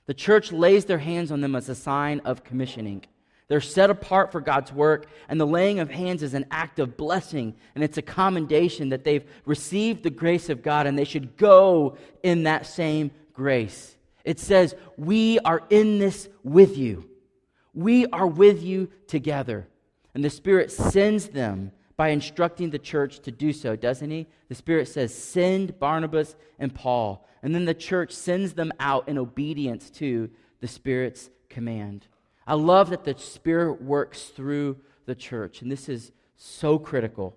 The 0.07 0.15
church 0.15 0.53
lays 0.53 0.85
their 0.85 0.99
hands 0.99 1.33
on 1.33 1.41
them 1.41 1.57
as 1.57 1.69
a 1.69 1.75
sign 1.75 2.21
of 2.21 2.45
commissioning. 2.45 3.05
They're 3.49 3.61
set 3.61 3.91
apart 3.91 4.33
for 4.33 4.41
God's 4.41 4.73
work, 4.73 5.07
and 5.29 5.39
the 5.39 5.47
laying 5.47 5.79
of 5.79 5.91
hands 5.91 6.23
is 6.23 6.35
an 6.35 6.47
act 6.51 6.79
of 6.79 6.97
blessing, 6.97 7.55
and 7.75 7.85
it's 7.85 7.99
a 7.99 8.03
commendation 8.03 8.89
that 8.89 9.05
they've 9.05 9.25
received 9.45 10.03
the 10.03 10.11
grace 10.11 10.49
of 10.49 10.63
God, 10.63 10.87
and 10.87 10.99
they 10.99 11.05
should 11.05 11.37
go 11.37 11.99
in 12.23 12.45
that 12.45 12.67
same 12.67 13.11
grace. 13.35 13.97
It 14.25 14.41
says, 14.41 14.75
We 14.97 15.39
are 15.41 15.63
in 15.69 15.99
this 15.99 16.29
with 16.43 16.79
you. 16.79 17.09
We 17.75 18.07
are 18.07 18.27
with 18.27 18.63
you 18.63 18.91
together. 19.07 19.69
And 20.15 20.25
the 20.25 20.31
Spirit 20.31 20.73
sends 20.73 21.29
them 21.29 21.73
by 21.97 22.09
instructing 22.09 22.71
the 22.71 22.79
church 22.79 23.21
to 23.21 23.31
do 23.31 23.53
so, 23.53 23.77
doesn't 23.77 24.11
he? 24.11 24.27
The 24.49 24.55
Spirit 24.55 24.89
says, 24.89 25.15
Send 25.15 25.79
Barnabas 25.79 26.37
and 26.59 26.75
Paul. 26.75 27.29
And 27.43 27.55
then 27.55 27.67
the 27.67 27.75
church 27.75 28.13
sends 28.13 28.55
them 28.55 28.73
out 28.81 29.09
in 29.09 29.19
obedience 29.19 29.91
to 29.91 30.31
the 30.61 30.69
Spirit's 30.69 31.29
command. 31.51 32.07
I 32.47 32.55
love 32.55 32.91
that 32.91 33.05
the 33.05 33.17
Spirit 33.17 33.83
works 33.83 34.25
through 34.25 34.79
the 35.07 35.15
church, 35.15 35.63
and 35.63 35.71
this 35.71 35.89
is 35.89 36.13
so 36.37 36.79
critical. 36.79 37.37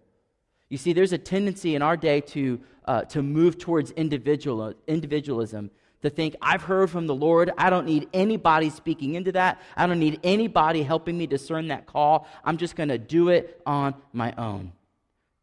You 0.69 0.77
see, 0.77 0.93
there's 0.93 1.13
a 1.13 1.17
tendency 1.17 1.75
in 1.75 1.81
our 1.81 1.95
day 1.95 2.21
to, 2.21 2.59
uh, 2.85 3.01
to 3.03 3.21
move 3.21 3.57
towards 3.57 3.91
individual, 3.91 4.73
individualism 4.87 5.71
to 6.01 6.09
think, 6.09 6.35
I've 6.41 6.61
heard 6.61 6.89
from 6.89 7.07
the 7.07 7.15
Lord. 7.15 7.51
I 7.57 7.69
don't 7.69 7.85
need 7.85 8.07
anybody 8.13 8.69
speaking 8.69 9.15
into 9.15 9.31
that. 9.31 9.59
I 9.75 9.87
don't 9.87 9.99
need 9.99 10.19
anybody 10.23 10.83
helping 10.83 11.17
me 11.17 11.25
discern 11.25 11.69
that 11.69 11.85
call. 11.85 12.27
I'm 12.43 12.57
just 12.57 12.75
going 12.75 12.89
to 12.89 12.97
do 12.97 13.29
it 13.29 13.61
on 13.65 13.95
my 14.13 14.33
own. 14.37 14.73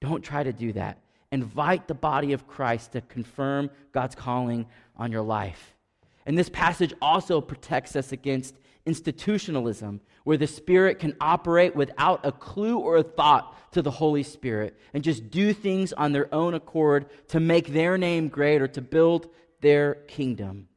Don't 0.01 0.23
try 0.23 0.43
to 0.43 0.53
do 0.53 0.73
that. 0.75 0.99
Invite 1.33 1.89
the 1.89 1.95
body 1.95 2.33
of 2.33 2.47
Christ 2.47 2.93
to 2.93 3.01
confirm 3.01 3.71
God's 3.93 4.15
calling 4.15 4.67
on 4.97 5.11
your 5.11 5.23
life. 5.23 5.75
And 6.27 6.39
this 6.39 6.49
passage 6.49 6.95
also 7.03 7.41
protects 7.41 7.97
us 7.97 8.13
against 8.13 8.55
institutionalism, 8.87 10.01
where 10.25 10.37
the 10.37 10.47
Spirit 10.47 10.99
can 10.99 11.17
operate 11.21 11.75
without 11.75 12.21
a 12.25 12.33
clue 12.33 12.79
or 12.79 12.97
a 12.97 13.03
thought 13.03 13.73
to 13.73 13.83
the 13.83 13.91
Holy 13.91 14.23
Spirit 14.23 14.79
and 14.93 15.03
just 15.03 15.31
do 15.31 15.53
things 15.53 15.93
on 15.93 16.13
their 16.13 16.33
own 16.35 16.55
accord 16.55 17.07
to 17.29 17.41
make 17.41 17.69
their 17.69 17.99
name 17.99 18.29
great 18.29 18.63
or 18.63 18.69
to 18.69 18.81
build 18.81 19.29
their 19.61 19.95
kingdom. 19.95 20.69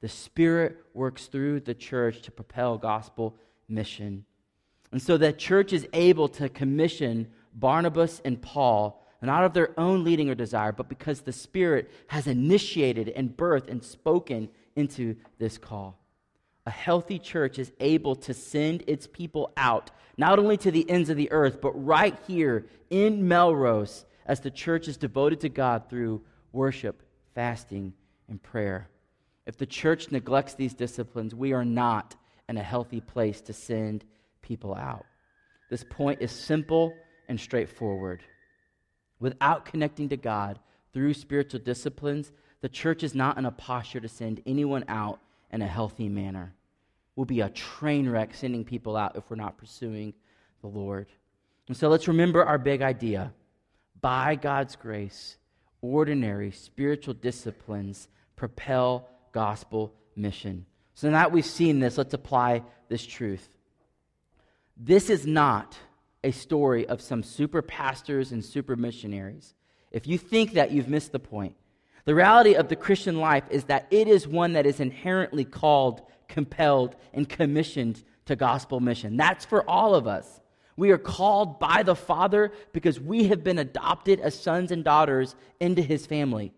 The 0.00 0.08
Spirit 0.08 0.78
works 0.94 1.26
through 1.26 1.60
the 1.60 1.74
church 1.74 2.22
to 2.22 2.30
propel 2.30 2.78
gospel 2.78 3.36
mission. 3.68 4.24
And 4.92 5.02
so 5.02 5.16
that 5.18 5.38
church 5.38 5.72
is 5.72 5.86
able 5.92 6.28
to 6.30 6.48
commission 6.48 7.28
Barnabas 7.54 8.20
and 8.24 8.40
Paul, 8.40 9.04
not 9.20 9.44
of 9.44 9.52
their 9.52 9.78
own 9.78 10.04
leading 10.04 10.30
or 10.30 10.34
desire, 10.34 10.72
but 10.72 10.88
because 10.88 11.22
the 11.22 11.32
Spirit 11.32 11.90
has 12.08 12.26
initiated 12.26 13.08
and 13.08 13.36
birthed 13.36 13.68
and 13.68 13.82
spoken 13.82 14.48
into 14.76 15.16
this 15.38 15.58
call 15.58 15.97
a 16.68 16.70
healthy 16.70 17.18
church 17.18 17.58
is 17.58 17.72
able 17.80 18.14
to 18.14 18.34
send 18.34 18.84
its 18.86 19.06
people 19.06 19.50
out, 19.56 19.90
not 20.18 20.38
only 20.38 20.58
to 20.58 20.70
the 20.70 20.88
ends 20.90 21.08
of 21.08 21.16
the 21.16 21.32
earth, 21.32 21.62
but 21.62 21.72
right 21.72 22.14
here 22.26 22.66
in 22.90 23.26
Melrose, 23.26 24.04
as 24.26 24.40
the 24.40 24.50
church 24.50 24.86
is 24.86 24.98
devoted 24.98 25.40
to 25.40 25.48
God 25.48 25.88
through 25.88 26.20
worship, 26.52 27.02
fasting, 27.34 27.94
and 28.28 28.42
prayer. 28.42 28.90
If 29.46 29.56
the 29.56 29.64
church 29.64 30.10
neglects 30.10 30.56
these 30.56 30.74
disciplines, 30.74 31.34
we 31.34 31.54
are 31.54 31.64
not 31.64 32.16
in 32.50 32.58
a 32.58 32.62
healthy 32.62 33.00
place 33.00 33.40
to 33.42 33.54
send 33.54 34.04
people 34.42 34.74
out. 34.74 35.06
This 35.70 35.84
point 35.88 36.20
is 36.20 36.32
simple 36.32 36.92
and 37.30 37.40
straightforward. 37.40 38.22
Without 39.20 39.64
connecting 39.64 40.10
to 40.10 40.18
God 40.18 40.58
through 40.92 41.14
spiritual 41.14 41.60
disciplines, 41.60 42.30
the 42.60 42.68
church 42.68 43.02
is 43.02 43.14
not 43.14 43.38
in 43.38 43.46
a 43.46 43.52
posture 43.52 44.00
to 44.00 44.08
send 44.08 44.42
anyone 44.44 44.84
out 44.86 45.18
in 45.50 45.62
a 45.62 45.66
healthy 45.66 46.10
manner 46.10 46.52
will 47.18 47.24
be 47.24 47.40
a 47.40 47.48
train 47.48 48.08
wreck 48.08 48.32
sending 48.32 48.64
people 48.64 48.96
out 48.96 49.16
if 49.16 49.28
we're 49.28 49.34
not 49.34 49.58
pursuing 49.58 50.14
the 50.60 50.68
Lord. 50.68 51.08
And 51.66 51.76
so 51.76 51.88
let's 51.88 52.06
remember 52.06 52.44
our 52.44 52.58
big 52.58 52.80
idea. 52.80 53.32
By 54.00 54.36
God's 54.36 54.76
grace, 54.76 55.36
ordinary 55.82 56.52
spiritual 56.52 57.14
disciplines 57.14 58.06
propel 58.36 59.08
gospel 59.32 59.92
mission. 60.14 60.64
So 60.94 61.10
now 61.10 61.18
that 61.18 61.32
we've 61.32 61.44
seen 61.44 61.80
this, 61.80 61.98
let's 61.98 62.14
apply 62.14 62.62
this 62.88 63.04
truth. 63.04 63.48
This 64.76 65.10
is 65.10 65.26
not 65.26 65.76
a 66.22 66.30
story 66.30 66.86
of 66.86 67.00
some 67.00 67.24
super 67.24 67.62
pastors 67.62 68.30
and 68.30 68.44
super 68.44 68.76
missionaries. 68.76 69.54
If 69.90 70.06
you 70.06 70.18
think 70.18 70.52
that, 70.52 70.70
you've 70.70 70.88
missed 70.88 71.10
the 71.10 71.18
point. 71.18 71.56
The 72.04 72.14
reality 72.14 72.54
of 72.54 72.68
the 72.68 72.76
Christian 72.76 73.18
life 73.18 73.44
is 73.50 73.64
that 73.64 73.88
it 73.90 74.06
is 74.06 74.28
one 74.28 74.52
that 74.52 74.66
is 74.66 74.78
inherently 74.78 75.44
called 75.44 76.02
compelled, 76.28 76.94
and 77.12 77.28
commissioned 77.28 78.02
to 78.26 78.36
gospel 78.36 78.80
mission. 78.80 79.16
That's 79.16 79.44
for 79.44 79.68
all 79.68 79.94
of 79.94 80.06
us. 80.06 80.40
We 80.76 80.92
are 80.92 80.98
called 80.98 81.58
by 81.58 81.82
the 81.82 81.96
Father 81.96 82.52
because 82.72 83.00
we 83.00 83.24
have 83.24 83.42
been 83.42 83.58
adopted 83.58 84.20
as 84.20 84.38
sons 84.38 84.70
and 84.70 84.84
daughters 84.84 85.34
into 85.58 85.82
his 85.82 86.06
family. 86.06 86.52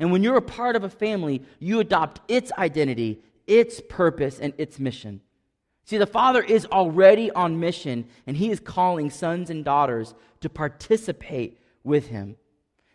And 0.00 0.10
when 0.10 0.24
you're 0.24 0.36
a 0.36 0.42
part 0.42 0.74
of 0.74 0.82
a 0.82 0.90
family, 0.90 1.42
you 1.60 1.78
adopt 1.78 2.20
its 2.26 2.50
identity, 2.58 3.22
its 3.46 3.80
purpose, 3.88 4.40
and 4.40 4.54
its 4.58 4.80
mission. 4.80 5.20
See, 5.84 5.98
the 5.98 6.06
Father 6.06 6.42
is 6.42 6.66
already 6.66 7.30
on 7.30 7.60
mission, 7.60 8.06
and 8.26 8.36
he 8.36 8.50
is 8.50 8.60
calling 8.60 9.10
sons 9.10 9.50
and 9.50 9.64
daughters 9.64 10.14
to 10.40 10.48
participate 10.48 11.60
with 11.84 12.08
him. 12.08 12.36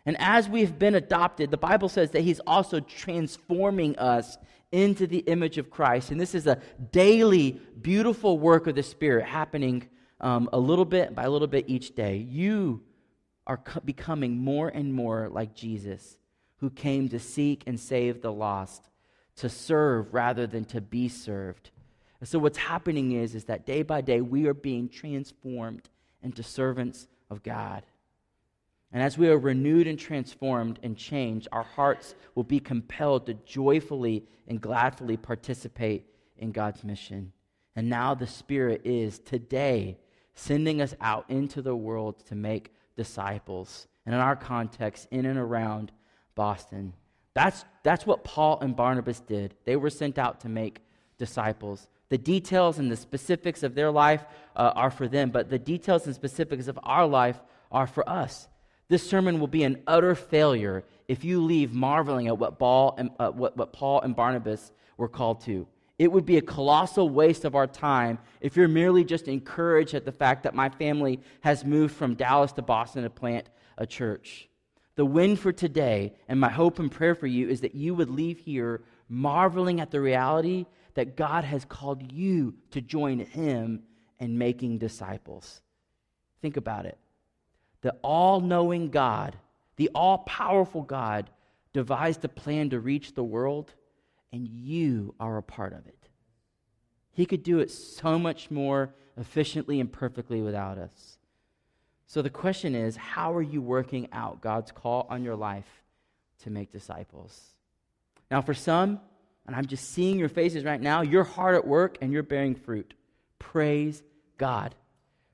And 0.04 0.16
as 0.20 0.48
we've 0.48 0.78
been 0.78 0.94
adopted, 0.94 1.50
the 1.50 1.56
Bible 1.56 1.88
says 1.88 2.10
that 2.12 2.22
he's 2.22 2.40
also 2.40 2.80
transforming 2.80 3.96
us 3.98 4.38
into 4.76 5.06
the 5.06 5.20
image 5.20 5.56
of 5.56 5.70
Christ. 5.70 6.10
And 6.10 6.20
this 6.20 6.34
is 6.34 6.46
a 6.46 6.60
daily, 6.92 7.58
beautiful 7.80 8.38
work 8.38 8.66
of 8.66 8.74
the 8.74 8.82
Spirit 8.82 9.24
happening 9.24 9.88
um, 10.20 10.50
a 10.52 10.58
little 10.58 10.84
bit 10.84 11.14
by 11.14 11.24
a 11.24 11.30
little 11.30 11.48
bit 11.48 11.64
each 11.66 11.94
day. 11.94 12.16
You 12.18 12.82
are 13.46 13.56
co- 13.56 13.80
becoming 13.80 14.36
more 14.36 14.68
and 14.68 14.92
more 14.92 15.30
like 15.30 15.54
Jesus, 15.54 16.18
who 16.58 16.68
came 16.68 17.08
to 17.08 17.18
seek 17.18 17.62
and 17.66 17.80
save 17.80 18.20
the 18.20 18.32
lost, 18.32 18.90
to 19.36 19.48
serve 19.48 20.12
rather 20.12 20.46
than 20.46 20.66
to 20.66 20.82
be 20.82 21.08
served. 21.08 21.70
And 22.20 22.28
so 22.28 22.38
what's 22.38 22.58
happening 22.58 23.12
is, 23.12 23.34
is 23.34 23.44
that 23.44 23.64
day 23.64 23.82
by 23.82 24.02
day 24.02 24.20
we 24.20 24.46
are 24.46 24.54
being 24.54 24.90
transformed 24.90 25.88
into 26.22 26.42
servants 26.42 27.08
of 27.30 27.42
God. 27.42 27.82
And 28.92 29.02
as 29.02 29.18
we 29.18 29.28
are 29.28 29.38
renewed 29.38 29.86
and 29.86 29.98
transformed 29.98 30.78
and 30.82 30.96
changed, 30.96 31.48
our 31.52 31.64
hearts 31.64 32.14
will 32.34 32.44
be 32.44 32.60
compelled 32.60 33.26
to 33.26 33.34
joyfully 33.34 34.24
and 34.46 34.60
gladly 34.60 35.16
participate 35.16 36.06
in 36.38 36.52
God's 36.52 36.84
mission. 36.84 37.32
And 37.74 37.88
now 37.88 38.14
the 38.14 38.26
Spirit 38.26 38.82
is 38.84 39.18
today 39.18 39.98
sending 40.34 40.80
us 40.80 40.94
out 41.00 41.28
into 41.28 41.62
the 41.62 41.76
world 41.76 42.24
to 42.26 42.34
make 42.34 42.72
disciples. 42.96 43.86
And 44.04 44.14
in 44.14 44.20
our 44.20 44.36
context, 44.36 45.08
in 45.10 45.26
and 45.26 45.38
around 45.38 45.92
Boston. 46.34 46.92
That's, 47.34 47.64
that's 47.82 48.06
what 48.06 48.24
Paul 48.24 48.60
and 48.60 48.76
Barnabas 48.76 49.20
did. 49.20 49.54
They 49.64 49.76
were 49.76 49.90
sent 49.90 50.16
out 50.18 50.40
to 50.40 50.48
make 50.48 50.80
disciples. 51.18 51.88
The 52.08 52.18
details 52.18 52.78
and 52.78 52.90
the 52.90 52.96
specifics 52.96 53.62
of 53.62 53.74
their 53.74 53.90
life 53.90 54.24
uh, 54.54 54.72
are 54.74 54.90
for 54.90 55.08
them, 55.08 55.30
but 55.30 55.50
the 55.50 55.58
details 55.58 56.06
and 56.06 56.14
specifics 56.14 56.68
of 56.68 56.78
our 56.84 57.06
life 57.06 57.40
are 57.72 57.86
for 57.86 58.08
us. 58.08 58.48
This 58.88 59.08
sermon 59.08 59.40
will 59.40 59.48
be 59.48 59.64
an 59.64 59.82
utter 59.86 60.14
failure 60.14 60.84
if 61.08 61.24
you 61.24 61.42
leave 61.42 61.72
marveling 61.72 62.28
at 62.28 62.38
what 62.38 62.58
Paul 62.58 62.94
and, 62.96 63.10
uh, 63.18 63.30
what, 63.30 63.56
what 63.56 63.72
Paul 63.72 64.00
and 64.02 64.14
Barnabas 64.14 64.72
were 64.96 65.08
called 65.08 65.40
to. 65.42 65.66
It 65.98 66.12
would 66.12 66.26
be 66.26 66.36
a 66.36 66.42
colossal 66.42 67.08
waste 67.08 67.44
of 67.44 67.54
our 67.54 67.66
time 67.66 68.18
if 68.40 68.56
you're 68.56 68.68
merely 68.68 69.02
just 69.02 69.28
encouraged 69.28 69.94
at 69.94 70.04
the 70.04 70.12
fact 70.12 70.42
that 70.42 70.54
my 70.54 70.68
family 70.68 71.20
has 71.40 71.64
moved 71.64 71.94
from 71.94 72.14
Dallas 72.14 72.52
to 72.52 72.62
Boston 72.62 73.02
to 73.02 73.10
plant 73.10 73.48
a 73.78 73.86
church. 73.86 74.48
The 74.94 75.06
win 75.06 75.36
for 75.36 75.52
today, 75.52 76.14
and 76.28 76.38
my 76.38 76.50
hope 76.50 76.78
and 76.78 76.90
prayer 76.90 77.14
for 77.14 77.26
you, 77.26 77.48
is 77.48 77.62
that 77.62 77.74
you 77.74 77.94
would 77.94 78.10
leave 78.10 78.38
here 78.38 78.82
marveling 79.08 79.80
at 79.80 79.90
the 79.90 80.00
reality 80.00 80.66
that 80.94 81.16
God 81.16 81.44
has 81.44 81.64
called 81.64 82.12
you 82.12 82.54
to 82.70 82.80
join 82.80 83.18
Him 83.18 83.82
in 84.18 84.38
making 84.38 84.78
disciples. 84.78 85.60
Think 86.40 86.56
about 86.56 86.86
it 86.86 86.98
the 87.86 87.94
all 88.02 88.40
knowing 88.40 88.90
God, 88.90 89.36
the 89.76 89.90
all 89.94 90.18
powerful 90.18 90.82
God, 90.82 91.30
devised 91.72 92.24
a 92.24 92.28
plan 92.28 92.70
to 92.70 92.80
reach 92.80 93.14
the 93.14 93.22
world, 93.22 93.72
and 94.32 94.48
you 94.48 95.14
are 95.20 95.36
a 95.36 95.42
part 95.42 95.72
of 95.72 95.86
it. 95.86 96.08
He 97.12 97.26
could 97.26 97.44
do 97.44 97.60
it 97.60 97.70
so 97.70 98.18
much 98.18 98.50
more 98.50 98.92
efficiently 99.16 99.78
and 99.78 99.92
perfectly 99.92 100.42
without 100.42 100.78
us. 100.78 101.18
So 102.08 102.22
the 102.22 102.28
question 102.28 102.74
is 102.74 102.96
how 102.96 103.32
are 103.32 103.40
you 103.40 103.62
working 103.62 104.08
out 104.10 104.40
God's 104.40 104.72
call 104.72 105.06
on 105.08 105.22
your 105.22 105.36
life 105.36 105.84
to 106.42 106.50
make 106.50 106.72
disciples? 106.72 107.40
Now, 108.32 108.42
for 108.42 108.52
some, 108.52 108.98
and 109.46 109.54
I'm 109.54 109.66
just 109.66 109.92
seeing 109.92 110.18
your 110.18 110.28
faces 110.28 110.64
right 110.64 110.80
now, 110.80 111.02
you're 111.02 111.22
hard 111.22 111.54
at 111.54 111.64
work 111.64 111.98
and 112.00 112.12
you're 112.12 112.24
bearing 112.24 112.56
fruit. 112.56 112.94
Praise 113.38 114.02
God. 114.38 114.74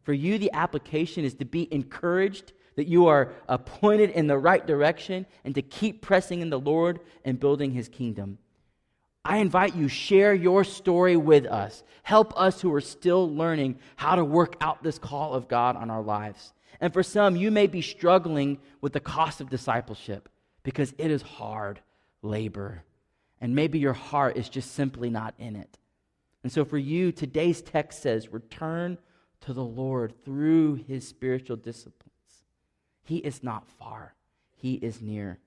For 0.03 0.13
you, 0.13 0.39
the 0.39 0.53
application 0.53 1.25
is 1.25 1.35
to 1.35 1.45
be 1.45 1.73
encouraged 1.73 2.53
that 2.77 2.89
you 2.89 3.07
are 3.07 3.27
pointed 3.67 4.11
in 4.11 4.27
the 4.27 4.39
right 4.39 4.67
direction 4.67 5.27
and 5.45 5.55
to 5.55 5.63
keep 5.63 6.01
pressing 6.01 6.41
in 6.41 6.51
the 6.51 6.59
Lord 6.59 7.01
and 7.25 7.39
building 7.39 7.73
his 7.73 7.89
kingdom. 7.89 8.39
I 9.25 9.37
invite 9.39 9.77
you, 9.77 9.87
share 9.87 10.35
your 10.35 10.65
story 10.65 11.17
with 11.17 11.47
us. 11.47 11.85
Help 12.03 12.33
us 12.37 12.61
who 12.61 12.75
are 12.75 12.81
still 12.81 13.33
learning 13.33 13.79
how 13.95 14.17
to 14.17 14.25
work 14.25 14.57
out 14.61 14.83
this 14.83 14.99
call 14.99 15.35
of 15.35 15.47
God 15.49 15.77
on 15.77 15.91
our 15.91 16.03
lives. 16.03 16.53
And 16.81 16.93
for 16.93 17.05
some, 17.05 17.37
you 17.37 17.53
may 17.53 17.69
be 17.69 17.83
struggling 17.83 18.59
with 18.81 18.93
the 18.93 19.01
cost 19.01 19.41
of 19.41 19.51
discipleship 19.51 20.29
because 20.65 20.93
it 20.99 21.13
is 21.13 21.23
hard 21.23 21.79
labor. 22.23 22.83
And 23.41 23.55
maybe 23.55 23.79
your 23.79 23.93
heart 23.93 24.37
is 24.37 24.49
just 24.49 24.75
simply 24.75 25.11
not 25.11 25.35
in 25.39 25.55
it. 25.55 25.79
And 26.43 26.51
so 26.51 26.65
for 26.65 26.79
you, 26.79 27.13
today's 27.13 27.63
text 27.63 28.03
says, 28.03 28.33
return 28.33 28.99
to 29.43 29.53
the 29.53 29.65
Lord 29.65 30.25
through 30.25 30.75
his 30.75 31.07
spiritual 31.07 31.57
disciplines. 31.57 32.13
He 33.03 33.19
is 33.19 33.43
not 33.43 33.69
far, 33.79 34.15
he 34.57 34.75
is 34.75 35.01
near. 35.01 35.39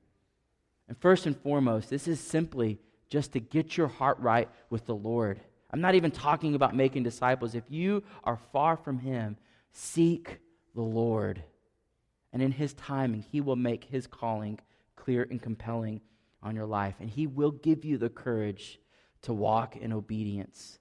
And 0.87 0.97
first 0.97 1.25
and 1.25 1.35
foremost, 1.35 1.89
this 1.89 2.07
is 2.07 2.19
simply 2.19 2.79
just 3.09 3.33
to 3.33 3.39
get 3.39 3.77
your 3.77 3.87
heart 3.87 4.19
right 4.19 4.49
with 4.69 4.85
the 4.85 4.95
Lord. 4.95 5.39
I'm 5.71 5.81
not 5.81 5.95
even 5.95 6.11
talking 6.11 6.55
about 6.55 6.75
making 6.75 7.03
disciples. 7.03 7.55
If 7.55 7.69
you 7.69 8.03
are 8.23 8.39
far 8.51 8.77
from 8.77 8.99
him, 8.99 9.37
seek 9.71 10.39
the 10.75 10.81
Lord. 10.81 11.41
And 12.31 12.41
in 12.41 12.51
his 12.51 12.73
timing, 12.73 13.23
he 13.31 13.41
will 13.41 13.55
make 13.55 13.85
his 13.85 14.07
calling 14.07 14.59
clear 14.95 15.27
and 15.29 15.41
compelling 15.41 16.01
on 16.43 16.55
your 16.55 16.65
life. 16.65 16.95
And 16.99 17.09
he 17.09 17.27
will 17.27 17.51
give 17.51 17.83
you 17.83 17.97
the 17.97 18.09
courage 18.09 18.79
to 19.23 19.33
walk 19.33 19.75
in 19.75 19.91
obedience. 19.91 20.79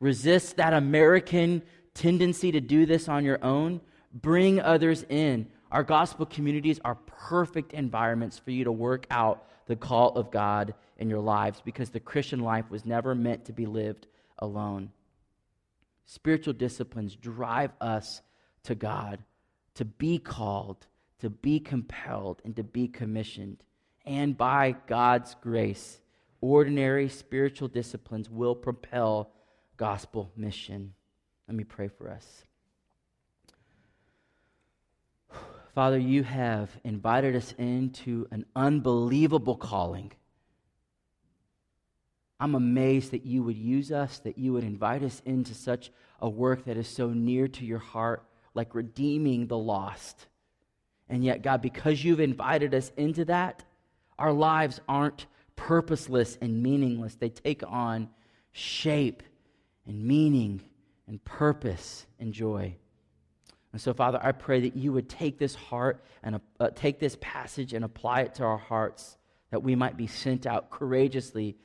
Resist 0.00 0.56
that 0.56 0.72
American 0.72 1.62
tendency 1.98 2.52
to 2.52 2.60
do 2.60 2.86
this 2.86 3.08
on 3.08 3.24
your 3.24 3.44
own, 3.44 3.80
bring 4.14 4.60
others 4.60 5.04
in. 5.08 5.48
Our 5.72 5.82
gospel 5.82 6.26
communities 6.26 6.80
are 6.84 6.94
perfect 6.94 7.72
environments 7.72 8.38
for 8.38 8.52
you 8.52 8.64
to 8.64 8.72
work 8.72 9.06
out 9.10 9.44
the 9.66 9.76
call 9.76 10.16
of 10.16 10.30
God 10.30 10.74
in 10.96 11.10
your 11.10 11.20
lives 11.20 11.60
because 11.62 11.90
the 11.90 12.00
Christian 12.00 12.40
life 12.40 12.70
was 12.70 12.86
never 12.86 13.14
meant 13.14 13.44
to 13.46 13.52
be 13.52 13.66
lived 13.66 14.06
alone. 14.38 14.90
Spiritual 16.06 16.54
disciplines 16.54 17.16
drive 17.16 17.72
us 17.80 18.22
to 18.62 18.74
God, 18.74 19.18
to 19.74 19.84
be 19.84 20.18
called, 20.18 20.86
to 21.18 21.28
be 21.28 21.58
compelled, 21.58 22.40
and 22.44 22.54
to 22.56 22.62
be 22.62 22.86
commissioned. 22.88 23.58
And 24.06 24.38
by 24.38 24.76
God's 24.86 25.34
grace, 25.42 26.00
ordinary 26.40 27.08
spiritual 27.08 27.68
disciplines 27.68 28.30
will 28.30 28.54
propel 28.54 29.32
gospel 29.76 30.30
mission. 30.36 30.94
Let 31.48 31.56
me 31.56 31.64
pray 31.64 31.88
for 31.88 32.10
us. 32.10 32.44
Father, 35.74 35.98
you 35.98 36.22
have 36.24 36.70
invited 36.84 37.34
us 37.34 37.54
into 37.56 38.26
an 38.30 38.44
unbelievable 38.54 39.56
calling. 39.56 40.12
I'm 42.40 42.54
amazed 42.54 43.12
that 43.12 43.24
you 43.24 43.42
would 43.42 43.56
use 43.56 43.90
us, 43.90 44.18
that 44.20 44.36
you 44.36 44.52
would 44.52 44.64
invite 44.64 45.02
us 45.02 45.22
into 45.24 45.54
such 45.54 45.90
a 46.20 46.28
work 46.28 46.64
that 46.66 46.76
is 46.76 46.86
so 46.86 47.10
near 47.10 47.48
to 47.48 47.64
your 47.64 47.78
heart, 47.78 48.24
like 48.54 48.74
redeeming 48.74 49.46
the 49.46 49.58
lost. 49.58 50.26
And 51.08 51.24
yet, 51.24 51.42
God, 51.42 51.62
because 51.62 52.04
you've 52.04 52.20
invited 52.20 52.74
us 52.74 52.92
into 52.96 53.24
that, 53.26 53.64
our 54.18 54.32
lives 54.32 54.80
aren't 54.88 55.26
purposeless 55.56 56.36
and 56.42 56.62
meaningless. 56.62 57.14
They 57.14 57.30
take 57.30 57.62
on 57.66 58.10
shape 58.52 59.22
and 59.86 60.04
meaning 60.04 60.60
and 61.08 61.24
purpose 61.24 62.06
and 62.20 62.32
joy. 62.32 62.76
And 63.72 63.80
so, 63.80 63.92
Father, 63.92 64.18
I 64.22 64.32
pray 64.32 64.60
that 64.60 64.76
you 64.76 64.92
would 64.92 65.08
take 65.08 65.38
this 65.38 65.54
heart 65.54 66.04
and 66.22 66.40
uh, 66.60 66.70
take 66.74 66.98
this 66.98 67.16
passage 67.20 67.72
and 67.72 67.84
apply 67.84 68.22
it 68.22 68.34
to 68.36 68.44
our 68.44 68.58
hearts, 68.58 69.18
that 69.50 69.62
we 69.62 69.74
might 69.74 69.96
be 69.96 70.06
sent 70.06 70.46
out 70.46 70.70
courageously, 70.70 71.56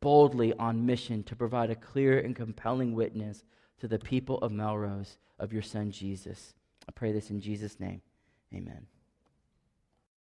boldly 0.00 0.52
on 0.54 0.86
mission 0.86 1.22
to 1.24 1.36
provide 1.36 1.70
a 1.70 1.76
clear 1.76 2.18
and 2.18 2.34
compelling 2.34 2.94
witness 2.94 3.44
to 3.78 3.88
the 3.88 3.98
people 3.98 4.38
of 4.38 4.52
Melrose 4.52 5.18
of 5.38 5.52
your 5.52 5.62
Son 5.62 5.90
Jesus. 5.90 6.54
I 6.88 6.92
pray 6.92 7.12
this 7.12 7.30
in 7.30 7.40
Jesus' 7.40 7.78
name. 7.78 8.00
Amen. 8.54 8.86